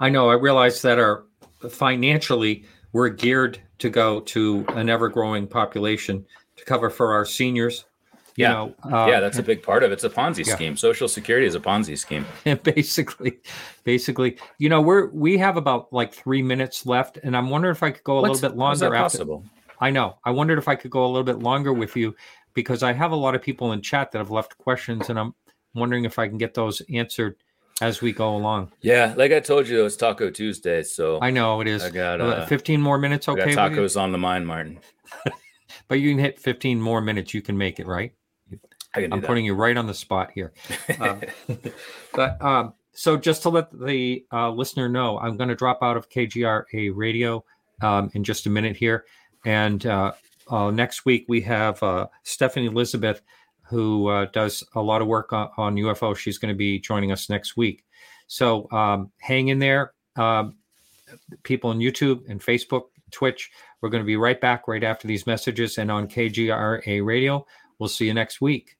[0.00, 0.28] I know.
[0.28, 1.24] I realize that our
[1.70, 6.26] financially we're geared to go to an ever growing population
[6.56, 7.86] to cover for our seniors
[8.38, 8.52] yeah.
[8.52, 9.94] Know, uh, yeah, that's a big part of it.
[9.94, 10.54] It's a Ponzi yeah.
[10.54, 10.76] scheme.
[10.76, 12.24] Social Security is a Ponzi scheme.
[12.62, 13.40] basically,
[13.82, 17.82] basically, you know, we're we have about like three minutes left, and I'm wondering if
[17.82, 18.94] I could go a What's, little bit longer.
[18.94, 19.44] After, possible?
[19.80, 20.18] I know.
[20.24, 22.14] I wondered if I could go a little bit longer with you
[22.58, 25.32] because I have a lot of people in chat that have left questions, and I'm
[25.74, 27.36] wondering if I can get those answered
[27.80, 28.72] as we go along.
[28.80, 31.84] Yeah, like I told you, it's Taco Tuesday, so I know it is.
[31.84, 33.28] I got uh, 15 more minutes.
[33.28, 34.80] Okay, tacos on the mind, Martin.
[35.88, 37.32] but you can hit 15 more minutes.
[37.32, 38.12] You can make it right.
[38.96, 39.22] I'm that.
[39.22, 40.52] putting you right on the spot here.
[40.98, 41.20] Uh,
[42.12, 45.96] but um, so just to let the uh, listener know, I'm going to drop out
[45.96, 47.44] of KGRA radio
[47.82, 49.04] um, in just a minute here.
[49.44, 49.86] And
[50.50, 53.22] uh, next week we have uh, Stephanie Elizabeth,
[53.62, 56.16] who uh, does a lot of work on, on, UFO.
[56.16, 57.84] She's going to be joining us next week.
[58.26, 59.92] So um, hang in there.
[60.16, 60.56] Um,
[61.42, 65.26] people on YouTube and Facebook, Twitch, we're going to be right back right after these
[65.26, 67.46] messages and on KGRA radio.
[67.78, 68.77] We'll see you next week.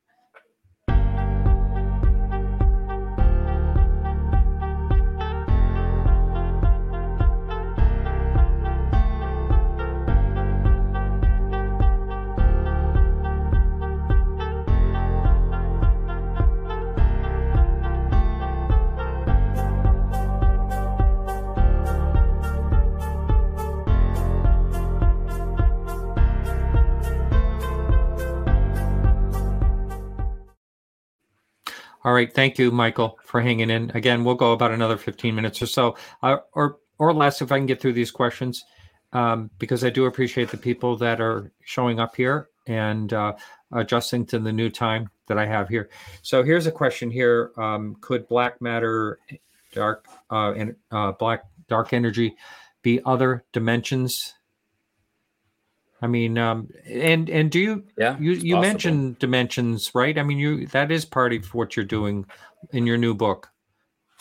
[32.09, 33.91] All right, thank you, Michael, for hanging in.
[33.91, 37.59] Again, we'll go about another 15 minutes or so, uh, or or less, if I
[37.59, 38.65] can get through these questions,
[39.13, 43.35] um, because I do appreciate the people that are showing up here and uh,
[43.73, 45.91] adjusting to the new time that I have here.
[46.23, 49.19] So here's a question here: um, Could black matter,
[49.75, 52.35] dark uh, and uh, black dark energy,
[52.81, 54.33] be other dimensions
[56.01, 57.85] I mean, um, and and do you?
[57.97, 58.61] Yeah, you you possible.
[58.61, 60.17] mentioned dimensions, right?
[60.17, 62.27] I mean, you that is part of what you're doing
[62.71, 63.51] in your new book.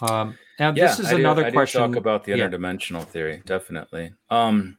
[0.01, 1.81] Um, and yeah, this is I another do, question.
[1.81, 3.05] talk about the interdimensional yeah.
[3.05, 4.13] theory, definitely.
[4.29, 4.77] Um,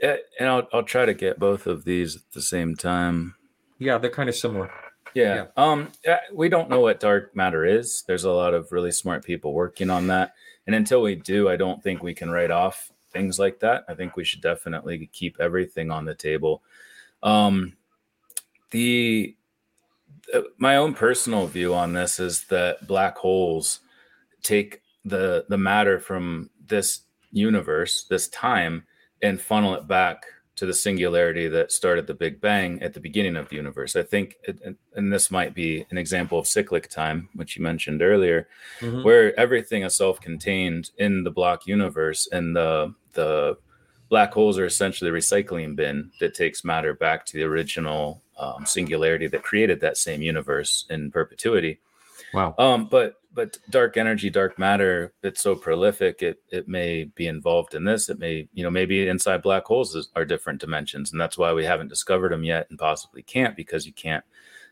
[0.00, 3.34] eh, and I'll I'll try to get both of these at the same time.
[3.78, 4.70] Yeah, they're kind of similar.
[5.14, 5.34] Yeah.
[5.34, 5.46] yeah.
[5.56, 8.04] Um, eh, we don't know what dark matter is.
[8.06, 10.34] There's a lot of really smart people working on that,
[10.66, 13.84] and until we do, I don't think we can write off things like that.
[13.88, 16.62] I think we should definitely keep everything on the table.
[17.22, 17.76] Um,
[18.70, 19.36] the
[20.34, 23.80] uh, my own personal view on this is that black holes
[24.42, 27.02] take the the matter from this
[27.32, 28.84] universe, this time,
[29.22, 30.24] and funnel it back
[30.56, 33.96] to the singularity that started the Big Bang at the beginning of the universe.
[33.96, 38.02] I think, it, and this might be an example of cyclic time, which you mentioned
[38.02, 38.46] earlier,
[38.80, 39.02] mm-hmm.
[39.02, 43.56] where everything is self-contained in the block universe, and the the
[44.08, 48.66] black holes are essentially a recycling bin that takes matter back to the original um,
[48.66, 51.80] singularity that created that same universe in perpetuity.
[52.34, 52.54] Wow.
[52.58, 56.22] Um, but but dark energy, dark matter, it's so prolific.
[56.22, 58.08] It it may be involved in this.
[58.08, 61.64] It may you know maybe inside black holes are different dimensions, and that's why we
[61.64, 64.24] haven't discovered them yet, and possibly can't because you can't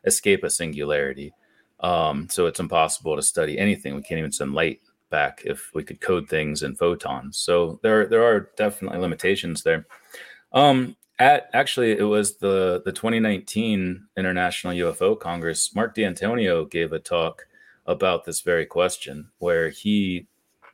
[0.05, 1.33] escape a singularity.
[1.81, 3.95] Um, so it's impossible to study anything.
[3.95, 4.81] We can't even send light
[5.11, 7.37] back if we could code things in photons.
[7.39, 9.87] So there there are definitely limitations there.
[10.53, 15.75] Um, at actually it was the the 2019 International UFO Congress.
[15.75, 17.47] Marc D'Antonio gave a talk
[17.87, 20.27] about this very question where he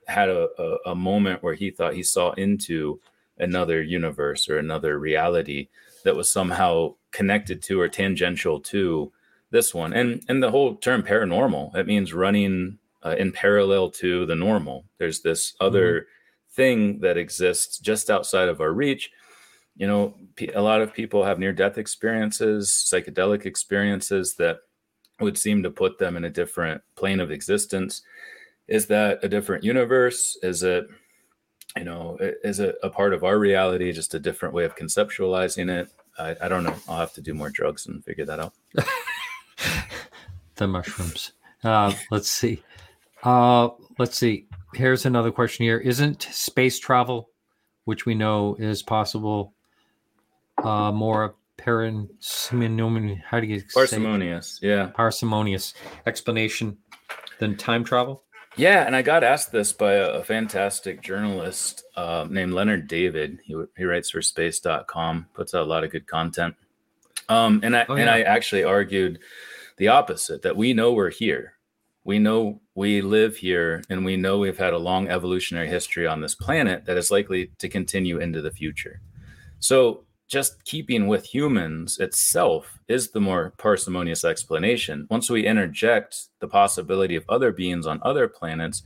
[0.07, 3.01] had a, a, a moment where he thought he saw into
[3.39, 5.69] another universe or another reality
[6.05, 9.13] that was somehow connected to or tangential to
[9.51, 14.27] this one and and the whole term paranormal it means running uh, in parallel to
[14.27, 14.85] the normal.
[14.99, 16.55] There's this other mm-hmm.
[16.55, 19.11] thing that exists just outside of our reach.
[19.77, 20.15] You know,
[20.55, 24.59] a lot of people have near death experiences, psychedelic experiences that
[25.21, 28.03] would seem to put them in a different plane of existence.
[28.69, 30.39] Is that a different universe?
[30.43, 30.87] Is it,
[31.77, 35.69] you know, is it a part of our reality, just a different way of conceptualizing
[35.69, 35.89] it?
[36.19, 36.77] I, I don't know.
[36.89, 38.55] I'll have to do more drugs and figure that out.
[40.55, 41.33] the mushrooms.
[41.63, 42.63] Uh, let's see.
[43.25, 44.47] Uh, let's see.
[44.75, 45.79] Here's another question here.
[45.79, 47.31] Isn't space travel,
[47.85, 49.55] which we know is possible,
[50.59, 53.23] uh, more parsimonious?
[53.27, 54.59] How do you parsimonious?
[54.61, 54.69] Say?
[54.69, 55.75] Yeah, parsimonious
[56.07, 56.77] explanation
[57.39, 58.23] than time travel.
[58.57, 63.41] Yeah, and I got asked this by a, a fantastic journalist uh, named Leonard David.
[63.45, 66.55] He, he writes for Space.com, puts out a lot of good content.
[67.29, 68.03] Um, and I oh, yeah.
[68.03, 69.19] and I actually argued
[69.79, 71.54] the opposite that we know we're here.
[72.05, 76.21] We know we live here, and we know we've had a long evolutionary history on
[76.21, 79.01] this planet that is likely to continue into the future.
[79.59, 85.07] So just keeping with humans itself is the more parsimonious explanation.
[85.11, 88.83] Once we interject the possibility of other beings on other planets,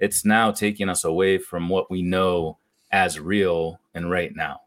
[0.00, 2.58] it's now taking us away from what we know
[2.90, 4.61] as real and right now.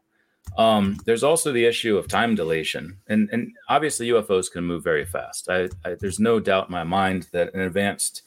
[0.56, 5.04] Um, there's also the issue of time dilation, and and obviously UFOs can move very
[5.04, 5.48] fast.
[5.50, 8.22] I, I, there's no doubt in my mind that an advanced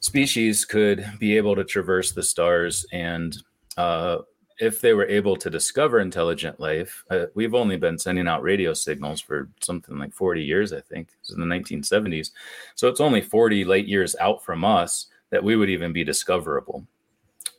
[0.00, 3.36] species could be able to traverse the stars and
[3.76, 4.18] uh,
[4.62, 8.72] if they were able to discover intelligent life, uh, we've only been sending out radio
[8.72, 12.30] signals for something like 40 years, I think, in the 1970s.
[12.76, 16.86] So it's only 40 light years out from us that we would even be discoverable.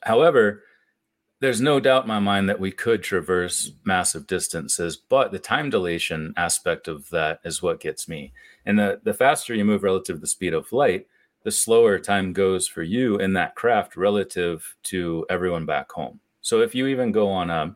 [0.04, 0.64] However,
[1.40, 5.70] there's no doubt in my mind that we could traverse massive distances, but the time
[5.70, 8.32] dilation aspect of that is what gets me.
[8.66, 11.08] And the, the faster you move relative to the speed of light,
[11.44, 16.20] the slower time goes for you in that craft relative to everyone back home.
[16.42, 17.76] So if you even go on a,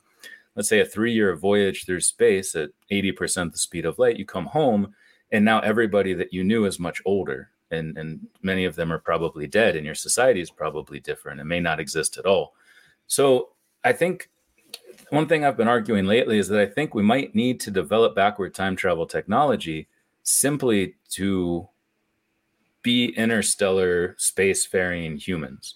[0.55, 4.25] let's say, a three year voyage through space at 80% the speed of light, you
[4.25, 4.93] come home
[5.31, 7.49] and now everybody that you knew is much older.
[7.69, 11.49] And, and many of them are probably dead, and your society is probably different and
[11.49, 12.53] may not exist at all.
[13.07, 13.49] So
[13.83, 14.29] I think
[15.09, 18.15] one thing I've been arguing lately is that I think we might need to develop
[18.15, 19.87] backward time travel technology
[20.23, 21.67] simply to
[22.83, 25.75] be interstellar spacefaring humans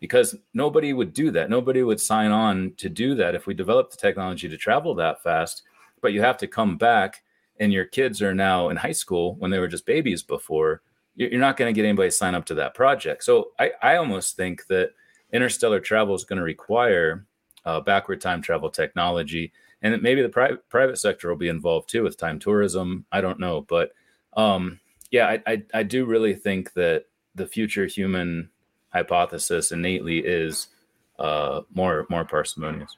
[0.00, 1.50] because nobody would do that.
[1.50, 5.22] Nobody would sign on to do that if we developed the technology to travel that
[5.22, 5.62] fast.
[6.02, 7.22] But you have to come back,
[7.58, 10.82] and your kids are now in high school when they were just babies before.
[11.14, 13.24] You're not going to get anybody to sign up to that project.
[13.24, 14.90] So I, I almost think that
[15.32, 17.26] interstellar travel is going to require
[17.64, 19.52] uh, backward time travel technology,
[19.82, 23.04] and maybe the pri- private sector will be involved too with time tourism.
[23.10, 23.92] I don't know, but
[24.36, 28.50] um, yeah, I, I, I do really think that the future human
[28.90, 30.68] hypothesis innately is
[31.18, 32.96] uh, more more parsimonious.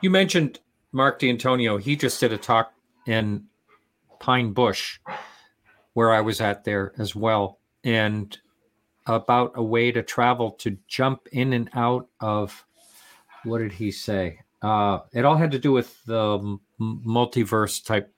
[0.00, 0.60] You mentioned
[0.92, 1.76] Marc D'Antonio.
[1.76, 2.72] He just did a talk
[3.06, 3.44] in
[4.18, 4.98] Pine Bush,
[5.94, 8.36] where I was at there as well, and
[9.06, 12.64] about a way to travel to jump in and out of
[13.44, 14.40] what did he say?
[14.62, 18.12] Uh, it all had to do with the multiverse type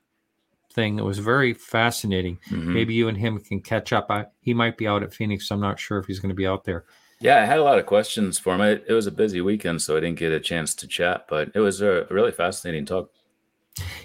[0.72, 0.98] thing.
[0.98, 2.38] It was very fascinating.
[2.50, 2.72] Mm-hmm.
[2.72, 4.06] Maybe you and him can catch up.
[4.10, 5.50] I, he might be out at Phoenix.
[5.50, 6.84] I'm not sure if he's going to be out there.
[7.20, 8.60] Yeah, I had a lot of questions for him.
[8.60, 11.50] It, it was a busy weekend, so I didn't get a chance to chat, but
[11.54, 13.10] it was a really fascinating talk.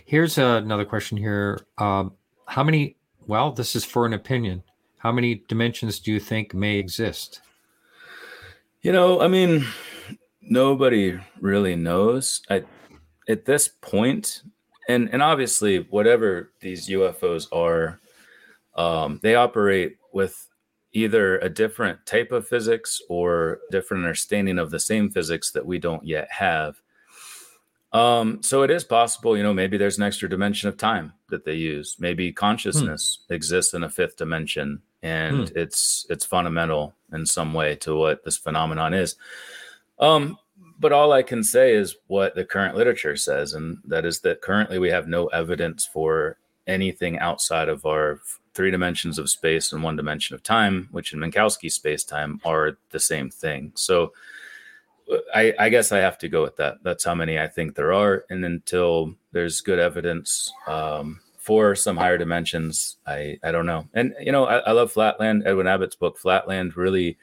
[0.05, 1.59] Here's another question here.
[1.77, 2.13] Um,
[2.47, 4.63] how many, well, this is for an opinion.
[5.03, 7.41] How many dimensions do you think may exist?
[8.83, 9.65] You know, I mean,
[10.41, 12.41] nobody really knows.
[12.49, 12.63] I,
[13.27, 14.43] at this point,
[14.87, 17.99] and and obviously whatever these UFOs are,
[18.75, 20.47] um, they operate with
[20.93, 25.79] either a different type of physics or different understanding of the same physics that we
[25.79, 26.81] don't yet have.
[27.91, 31.43] Um, so it is possible, you know, maybe there's an extra dimension of time that
[31.43, 31.97] they use.
[31.99, 33.33] Maybe consciousness hmm.
[33.33, 35.57] exists in a fifth dimension and hmm.
[35.57, 39.15] it's it's fundamental in some way to what this phenomenon is.
[39.99, 40.37] Um,
[40.79, 44.41] but all I can say is what the current literature says, and that is that
[44.41, 48.21] currently we have no evidence for anything outside of our
[48.53, 52.77] three dimensions of space and one dimension of time, which in Minkowski space time are
[52.91, 53.71] the same thing.
[53.75, 54.13] So
[55.33, 56.77] I, I, guess I have to go with that.
[56.83, 58.25] That's how many I think there are.
[58.29, 63.85] And until there's good evidence um, for some higher dimensions, I, I don't know.
[63.93, 65.45] And, you know, I, I love Flatland.
[65.45, 67.17] Edwin Abbott's book, Flatland, really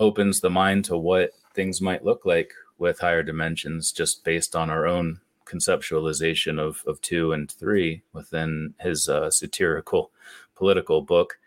[0.00, 4.70] opens the mind to what things might look like with higher dimensions just based on
[4.70, 10.10] our own conceptualization of, of two and three within his uh, satirical
[10.54, 11.38] political book.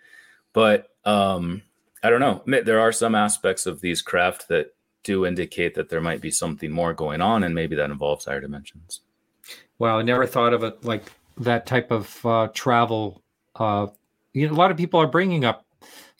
[0.53, 1.64] But um,
[2.03, 2.43] I don't know.
[2.45, 6.72] There are some aspects of these craft that do indicate that there might be something
[6.72, 9.01] more going on, and maybe that involves higher dimensions.
[9.80, 13.22] Well, I never thought of it like that type of uh, travel
[13.56, 13.88] uh,
[14.34, 15.66] you know, a lot of people are bringing up,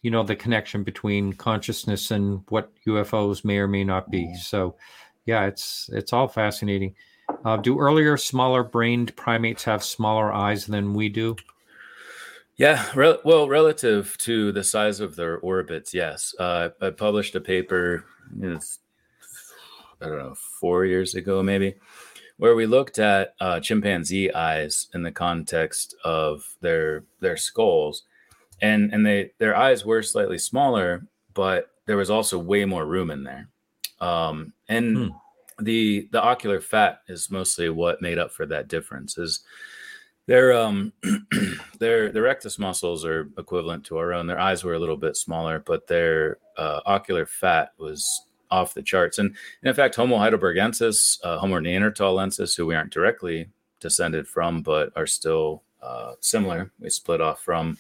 [0.02, 4.24] you know, the connection between consciousness and what UFOs may or may not be.
[4.24, 4.38] Mm-hmm.
[4.38, 4.76] So,
[5.26, 6.96] yeah, it's it's all fascinating.
[7.44, 11.36] Uh, do earlier, smaller brained primates have smaller eyes than we do?
[12.56, 16.34] Yeah, re- well, relative to the size of their orbits, yes.
[16.40, 18.06] Uh, I published a paper,
[18.40, 18.80] it's,
[20.00, 21.76] I don't know, four years ago maybe,
[22.38, 28.04] where we looked at uh, chimpanzee eyes in the context of their their skulls,
[28.62, 33.12] and and they their eyes were slightly smaller, but there was also way more room
[33.12, 33.50] in there,
[34.02, 35.08] um, and hmm.
[35.64, 39.18] the the ocular fat is mostly what made up for that difference.
[39.18, 39.42] Is
[40.28, 40.92] their um
[41.80, 44.28] their their rectus muscles are equivalent to our own.
[44.28, 48.84] Their eyes were a little bit smaller, but their uh, ocular fat was off the
[48.84, 49.18] charts.
[49.18, 54.62] And, and in fact, Homo heidelbergensis, uh, Homo neanderthalensis, who we aren't directly descended from,
[54.62, 57.78] but are still uh, similar, we split off from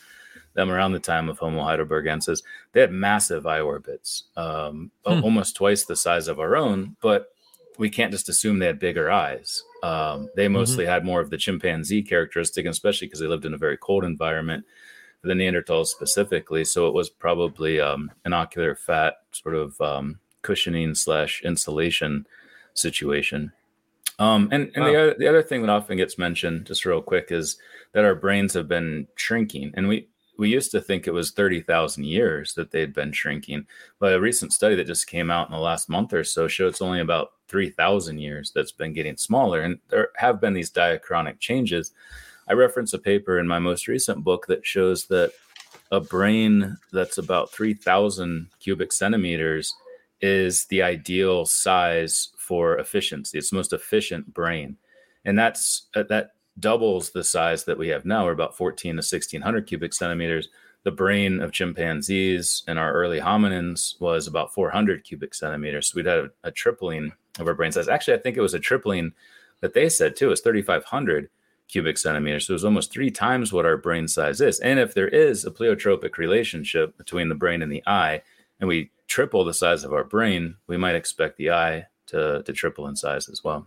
[0.54, 2.44] them around the time of Homo heidelbergensis.
[2.72, 5.24] They had massive eye orbits, um, hmm.
[5.24, 7.34] almost twice the size of our own, but
[7.78, 9.64] we can't just assume they had bigger eyes.
[9.84, 10.54] Um, they mm-hmm.
[10.54, 10.94] mostly mm-hmm.
[10.94, 14.66] had more of the chimpanzee characteristic, especially because they lived in a very cold environment
[15.26, 16.64] the Neanderthals specifically.
[16.64, 22.28] So it was probably um, an ocular fat sort of um, cushioning slash insulation
[22.76, 23.52] situation.
[24.20, 24.92] Um, and and wow.
[24.92, 27.58] the, other, the other thing that often gets mentioned, just real quick, is
[27.94, 29.74] that our brains have been shrinking.
[29.76, 33.66] And we, we used to think it was 30,000 years that they'd been shrinking.
[34.00, 36.68] But a recent study that just came out in the last month or so showed
[36.68, 39.62] it's only about 3,000 years that's been getting smaller.
[39.62, 41.92] And there have been these diachronic changes.
[42.48, 45.34] I reference a paper in my most recent book that shows that
[45.92, 49.76] a brain that's about 3,000 cubic centimeters
[50.22, 53.38] is the ideal size for efficiency.
[53.38, 54.78] It's most efficient brain.
[55.26, 58.26] And that's uh, that doubles the size that we have now.
[58.26, 60.50] We're about 14 to 1600 cubic centimeters.
[60.84, 65.88] The brain of chimpanzees and our early hominins was about 400 cubic centimeters.
[65.88, 67.88] So we'd had a, a tripling of our brain size.
[67.88, 69.14] Actually, I think it was a tripling
[69.62, 70.32] that they said too.
[70.32, 71.30] It's 3,500
[71.68, 72.48] cubic centimeters.
[72.48, 74.60] So it was almost three times what our brain size is.
[74.60, 78.22] And if there is a pleiotropic relationship between the brain and the eye,
[78.60, 82.54] and we triple the size of our brain, we might expect the eye to, to
[82.54, 83.66] triple in size as well.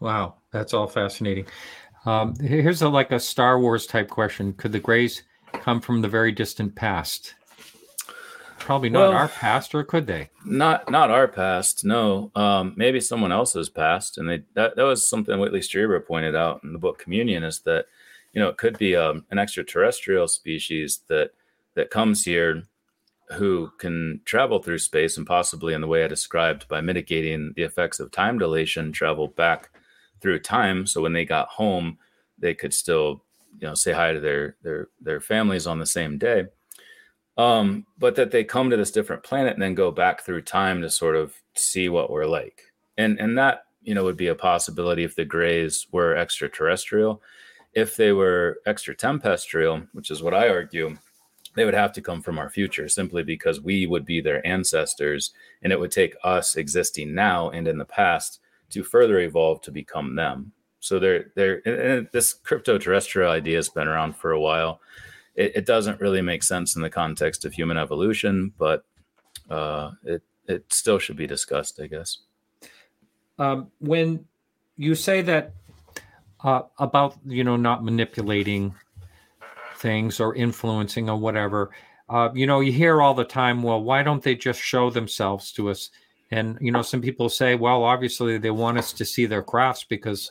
[0.00, 1.46] Wow, that's all fascinating.
[2.06, 5.22] Um, here's a, like a Star Wars type question: Could the Greys
[5.52, 7.34] come from the very distant past?
[8.58, 10.30] Probably not well, our past, or could they?
[10.44, 11.84] Not not our past.
[11.84, 14.18] No, um, maybe someone else's past.
[14.18, 17.60] And they that, that was something Whitley Strieber pointed out in the book Communion is
[17.60, 17.86] that
[18.32, 21.30] you know it could be um, an extraterrestrial species that
[21.74, 22.64] that comes here
[23.32, 27.62] who can travel through space and possibly in the way I described by mitigating the
[27.62, 29.70] effects of time dilation, travel back
[30.20, 30.86] through time.
[30.86, 31.98] So when they got home,
[32.38, 33.24] they could still,
[33.58, 36.46] you know, say hi to their their their families on the same day.
[37.36, 40.82] Um, but that they come to this different planet and then go back through time
[40.82, 42.62] to sort of see what we're like.
[42.96, 47.22] And and that, you know, would be a possibility if the grays were extraterrestrial.
[47.74, 50.96] If they were extratempestrial, which is what I argue,
[51.58, 55.32] they would have to come from our future simply because we would be their ancestors
[55.62, 58.40] and it would take us existing now and in the past
[58.70, 60.52] to further evolve to become them.
[60.80, 64.80] So they're they're and this crypto terrestrial idea has been around for a while.
[65.34, 68.84] It, it, doesn't really make sense in the context of human evolution, but
[69.50, 72.18] uh, it it still should be discussed, I guess.
[73.38, 74.24] Um, when
[74.76, 75.52] you say that
[76.44, 78.74] uh, about you know not manipulating
[79.78, 81.70] things or influencing or whatever,
[82.08, 83.62] uh, you know you hear all the time.
[83.62, 85.90] Well, why don't they just show themselves to us?
[86.30, 89.84] And you know, some people say, well, obviously they want us to see their crafts
[89.84, 90.30] because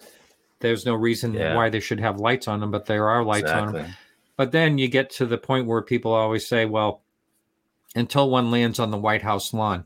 [0.59, 1.55] there's no reason yeah.
[1.55, 3.67] why they should have lights on them, but there are lights exactly.
[3.67, 3.95] on them.
[4.35, 7.01] But then you get to the point where people always say, well,
[7.95, 9.85] until one lands on the White House lawn.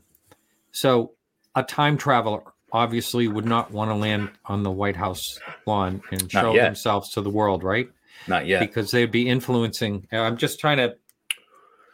[0.72, 1.12] So
[1.54, 2.42] a time traveler
[2.72, 7.20] obviously would not want to land on the White House lawn and show themselves to
[7.20, 7.88] the world, right?
[8.28, 8.60] Not yet.
[8.60, 10.06] Because they'd be influencing.
[10.12, 10.96] I'm just trying to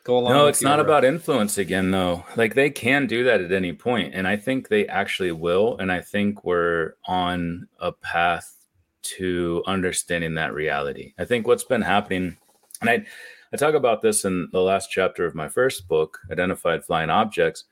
[0.05, 0.33] go along.
[0.33, 2.25] No, it's not about influence again, though.
[2.37, 5.77] Like they can do that at any point, and I think they actually will.
[5.79, 8.55] And I think we're on a path
[9.03, 11.15] to understanding that reality.
[11.19, 12.37] I think what's been happening,
[12.81, 13.07] and I,
[13.53, 17.65] I talk about this in the last chapter of my first book, Identified Flying Objects,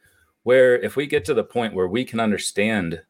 [0.45, 3.03] where if we get to the point where we can understand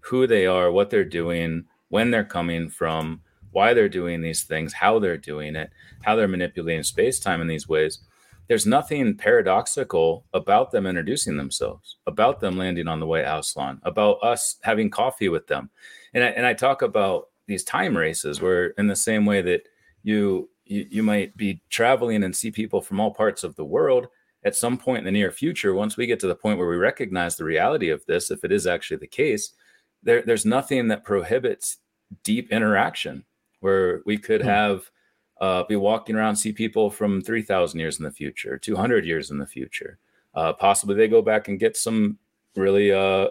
[0.00, 3.20] who they are, what they're doing, when they're coming from,
[3.52, 5.70] why they're doing these things, how they're doing it,
[6.02, 8.00] how they're manipulating space time in these ways,
[8.48, 13.80] there's nothing paradoxical about them introducing themselves, about them landing on the White House lawn,
[13.82, 15.70] about us having coffee with them.
[16.14, 19.62] And I, and I talk about these time races where in the same way that
[20.02, 24.06] you you, you might be traveling and see people from all parts of the world
[24.44, 26.76] at some point in the near future once we get to the point where we
[26.76, 29.54] recognize the reality of this if it is actually the case
[30.02, 31.78] there, there's nothing that prohibits
[32.22, 33.24] deep interaction
[33.60, 34.48] where we could hmm.
[34.48, 34.90] have
[35.40, 39.38] uh, be walking around see people from 3000 years in the future 200 years in
[39.38, 39.98] the future.
[40.34, 42.18] Uh, possibly they go back and get some
[42.56, 43.28] really uh,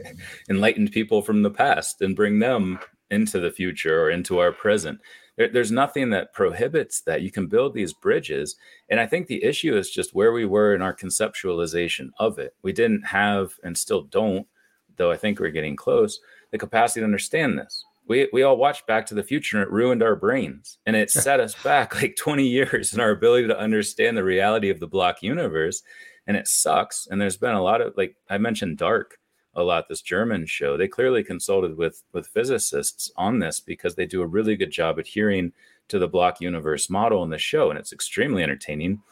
[0.50, 2.78] enlightened people from the past and bring them
[3.10, 4.98] into the future or into our present.
[5.36, 7.22] There, there's nothing that prohibits that.
[7.22, 8.56] You can build these bridges
[8.88, 12.54] and i think the issue is just where we were in our conceptualization of it.
[12.62, 14.46] We didn't have and still don't
[14.96, 16.20] though i think we're getting close
[16.50, 19.70] the capacity to understand this we, we all watched back to the future and it
[19.70, 20.78] ruined our brains.
[20.84, 24.68] And it set us back like 20 years in our ability to understand the reality
[24.68, 25.80] of the block universe.
[26.26, 27.06] And it sucks.
[27.08, 29.18] And there's been a lot of like i mentioned dark
[29.54, 30.76] a lot this german show.
[30.76, 34.98] They clearly consulted with with physicists on this because they do a really good job
[34.98, 35.52] adhering
[35.86, 39.02] to the block universe model in the show and it's extremely entertaining.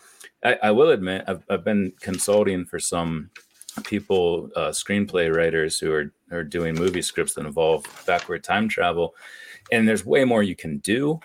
[0.45, 3.31] I, I will admit I've, I've been consulting for some
[3.85, 9.15] people uh, screenplay writers who are, are doing movie scripts that involve backward time travel.
[9.71, 11.21] And there's way more you can do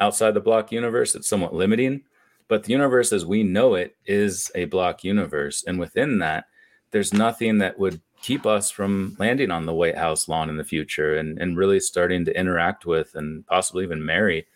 [0.00, 1.14] outside the block universe.
[1.14, 2.02] It's somewhat limiting
[2.48, 5.62] but the universe as we know it is a block universe.
[5.66, 6.46] And within that
[6.90, 10.64] there's nothing that would keep us from landing on the White House lawn in the
[10.64, 14.46] future and, and really starting to interact with and possibly even marry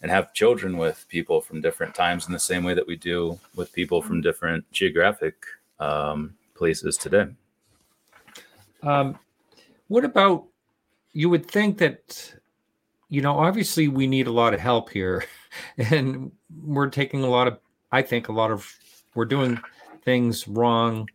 [0.00, 3.38] and have children with people from different times in the same way that we do
[3.56, 5.34] with people from different geographic
[5.80, 7.24] um, places today.
[8.82, 9.18] Um,
[9.88, 10.44] what about
[11.14, 12.34] you would think that,
[13.08, 15.24] you know, obviously we need a lot of help here
[15.78, 16.30] and
[16.62, 17.58] we're taking a lot of,
[17.90, 18.70] I think a lot of,
[19.14, 19.58] we're doing
[20.04, 21.08] things wrong.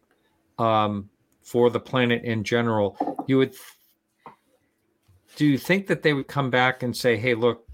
[0.58, 1.10] Um,
[1.44, 3.54] for the planet in general, you would
[5.36, 7.68] do you think that they would come back and say, "Hey, look,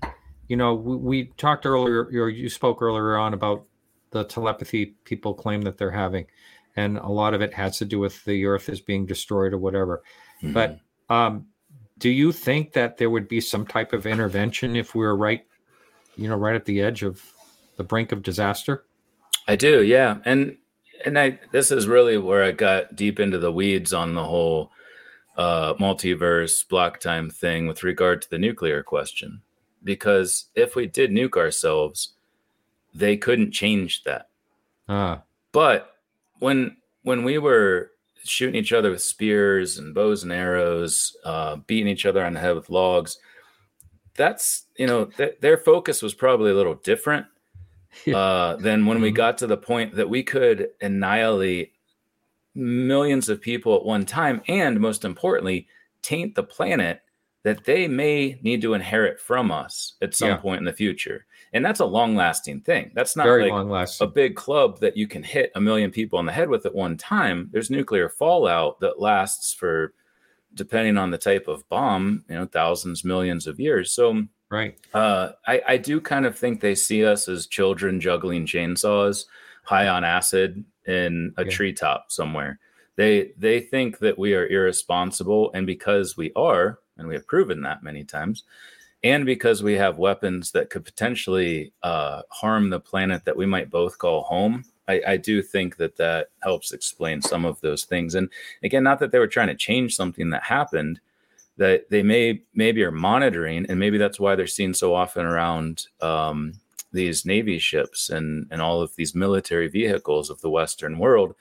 [0.49, 3.65] you know, we, we talked earlier, or you spoke earlier on about
[4.09, 6.25] the telepathy people claim that they're having,
[6.75, 9.57] and a lot of it has to do with the Earth is being destroyed or
[9.57, 10.03] whatever."
[10.41, 10.53] Mm-hmm.
[10.53, 11.47] But um,
[11.97, 15.45] do you think that there would be some type of intervention if we were right,
[16.15, 17.21] you know, right at the edge of
[17.77, 18.85] the brink of disaster?
[19.47, 20.57] I do, yeah, and
[21.05, 24.71] and I this is really where I got deep into the weeds on the whole
[25.37, 29.41] uh, multiverse block time thing with regard to the nuclear question.
[29.83, 32.13] Because if we did nuke ourselves,
[32.93, 34.29] they couldn't change that.
[34.87, 35.23] Ah.
[35.51, 35.95] But
[36.41, 37.91] when when we were
[38.23, 42.39] shooting each other with spears and bows and arrows, uh, beating each other on the
[42.39, 43.17] head with logs,
[44.15, 47.25] that's you know th- their focus was probably a little different
[48.13, 49.15] uh, than when we mm-hmm.
[49.15, 51.73] got to the point that we could annihilate
[52.53, 55.67] millions of people at one time and most importantly
[56.01, 57.01] taint the planet
[57.43, 60.37] that they may need to inherit from us at some yeah.
[60.37, 64.07] point in the future and that's a long lasting thing that's not Very like a
[64.07, 66.97] big club that you can hit a million people on the head with at one
[66.97, 69.93] time there's nuclear fallout that lasts for
[70.53, 74.77] depending on the type of bomb you know thousands millions of years so Right.
[74.93, 79.25] Uh, I, I do kind of think they see us as children juggling chainsaws
[79.63, 81.49] high on acid in a yeah.
[81.49, 82.59] treetop somewhere.
[82.97, 87.61] They they think that we are irresponsible, and because we are, and we have proven
[87.61, 88.43] that many times,
[89.03, 93.71] and because we have weapons that could potentially uh, harm the planet that we might
[93.71, 98.15] both call home, I, I, do think that that helps explain some of those things.
[98.15, 98.29] And
[98.63, 100.99] again, not that they were trying to change something that happened,
[101.57, 105.87] that they may maybe are monitoring, and maybe that's why they're seen so often around
[106.01, 106.53] um,
[106.91, 111.35] these navy ships and and all of these military vehicles of the Western world,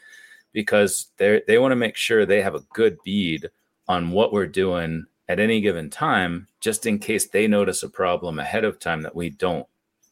[0.52, 3.50] because they they want to make sure they have a good bead
[3.88, 8.40] on what we're doing at any given time, just in case they notice a problem
[8.40, 9.64] ahead of time that we don't,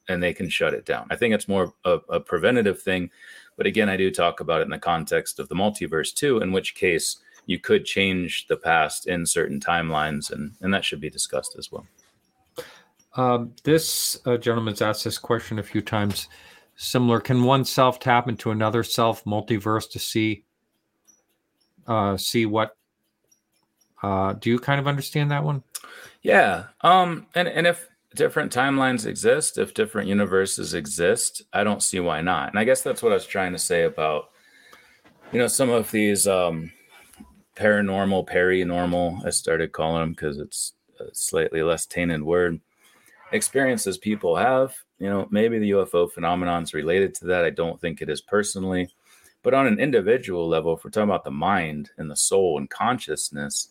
[0.09, 1.09] and they can shut it down.
[1.11, 3.11] I think it's more a, a preventative thing,
[3.57, 6.53] but again, I do talk about it in the context of the multiverse too, in
[6.53, 7.17] which case
[7.47, 11.73] you could change the past in certain timelines, and and that should be discussed as
[11.73, 11.85] well.
[13.17, 16.29] Um, this uh, gentleman's asked this question a few times.
[16.77, 20.45] Similar, can one self tap into another self multiverse to see
[21.89, 22.77] uh, see what?
[24.03, 25.63] Uh, do you kind of understand that one?
[26.23, 32.01] Yeah, um, and and if different timelines exist, if different universes exist, I don't see
[32.01, 32.51] why not.
[32.51, 34.31] And I guess that's what I was trying to say about,
[35.33, 36.73] you know, some of these um,
[37.55, 42.61] paranormal, peri-normal, I started calling them because it's a slightly less tainted word.
[43.33, 47.45] Experiences people have, you know, maybe the UFO phenomenon is related to that.
[47.45, 48.89] I don't think it is personally,
[49.43, 52.71] but on an individual level, if we're talking about the mind and the soul and
[52.71, 53.69] consciousness,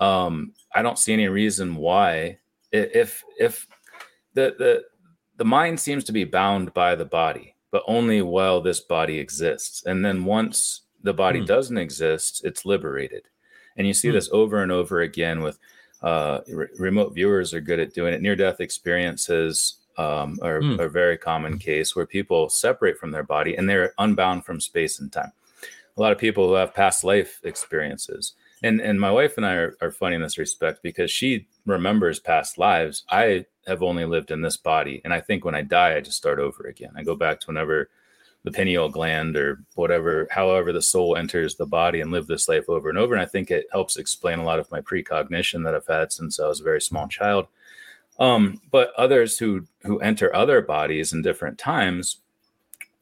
[0.00, 2.38] um, I don't see any reason why,
[2.72, 3.66] if if
[4.34, 4.84] the the
[5.36, 9.84] the mind seems to be bound by the body, but only while this body exists.
[9.84, 11.46] And then once the body mm.
[11.46, 13.22] doesn't exist, it's liberated.
[13.76, 14.12] And you see mm.
[14.12, 15.58] this over and over again with
[16.02, 18.22] uh, re- remote viewers are good at doing it.
[18.22, 20.78] Near death experiences um, are mm.
[20.78, 25.00] a very common case where people separate from their body and they're unbound from space
[25.00, 25.32] and time.
[25.96, 28.34] A lot of people who have past life experiences.
[28.62, 32.18] And, and my wife and I are, are funny in this respect because she remembers
[32.18, 33.04] past lives.
[33.10, 35.00] I have only lived in this body.
[35.04, 36.92] And I think when I die, I just start over again.
[36.96, 37.90] I go back to whenever
[38.44, 42.68] the pineal gland or whatever, however the soul enters the body and live this life
[42.68, 43.12] over and over.
[43.12, 46.38] And I think it helps explain a lot of my precognition that I've had since
[46.38, 47.48] I was a very small child.
[48.18, 52.20] Um, but others who who enter other bodies in different times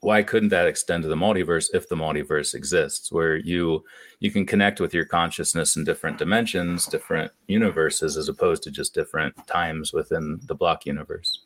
[0.04, 3.82] why couldn't that extend to the multiverse if the multiverse exists where you
[4.20, 8.94] you can connect with your consciousness in different dimensions different universes as opposed to just
[8.94, 11.40] different times within the block universe?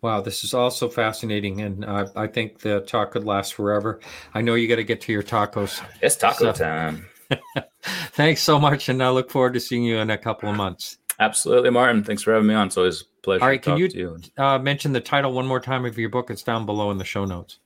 [0.00, 4.00] Wow this is also fascinating and uh, i think the talk could last forever.
[4.32, 5.84] I know you got to get to your tacos.
[6.00, 7.06] It's taco so, time.
[8.12, 10.96] Thanks so much and i look forward to seeing you in a couple of months.
[11.20, 12.02] Absolutely martin.
[12.02, 12.68] Thanks for having me on.
[12.68, 13.42] It's always pleasure.
[13.42, 14.18] All right, can you, you.
[14.38, 16.30] Uh, mention the title one more time of your book?
[16.30, 17.58] It's down below in the show notes.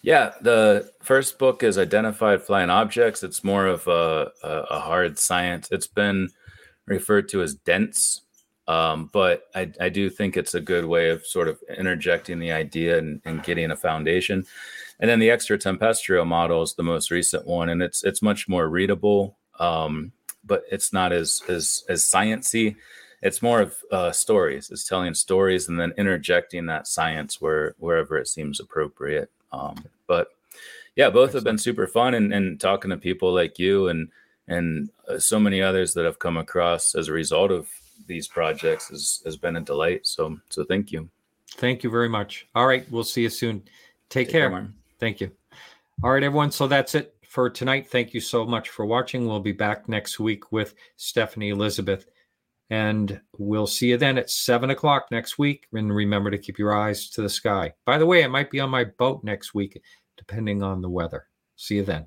[0.00, 3.22] Yeah, the first book is Identified Flying Objects.
[3.22, 5.68] It's more of a, a, a hard science.
[5.70, 6.30] It's been
[6.86, 8.22] referred to as dense,
[8.66, 12.52] um, but I, I, do think it's a good way of sort of interjecting the
[12.52, 14.46] idea and, and getting a foundation.
[14.98, 18.68] And then the extratempestrial model is the most recent one, and it's it's much more
[18.68, 20.12] readable, um,
[20.42, 22.76] but it's not as as as sciency
[23.22, 24.70] it's more of uh, stories.
[24.70, 29.30] It's telling stories and then interjecting that science where wherever it seems appropriate.
[29.52, 30.28] Um, but
[30.96, 34.08] yeah, both have been super fun, and, and talking to people like you and
[34.48, 37.68] and uh, so many others that I've come across as a result of
[38.06, 40.06] these projects has, has been a delight.
[40.06, 41.08] So so thank you.
[41.52, 42.48] Thank you very much.
[42.54, 43.60] All right, we'll see you soon.
[44.08, 44.50] Take, Take care.
[44.50, 44.68] care
[44.98, 45.30] thank you.
[46.02, 46.50] All right, everyone.
[46.50, 47.88] So that's it for tonight.
[47.88, 49.26] Thank you so much for watching.
[49.26, 52.06] We'll be back next week with Stephanie Elizabeth.
[52.72, 55.68] And we'll see you then at seven o'clock next week.
[55.74, 57.74] And remember to keep your eyes to the sky.
[57.84, 59.78] By the way, I might be on my boat next week,
[60.16, 61.26] depending on the weather.
[61.56, 62.06] See you then.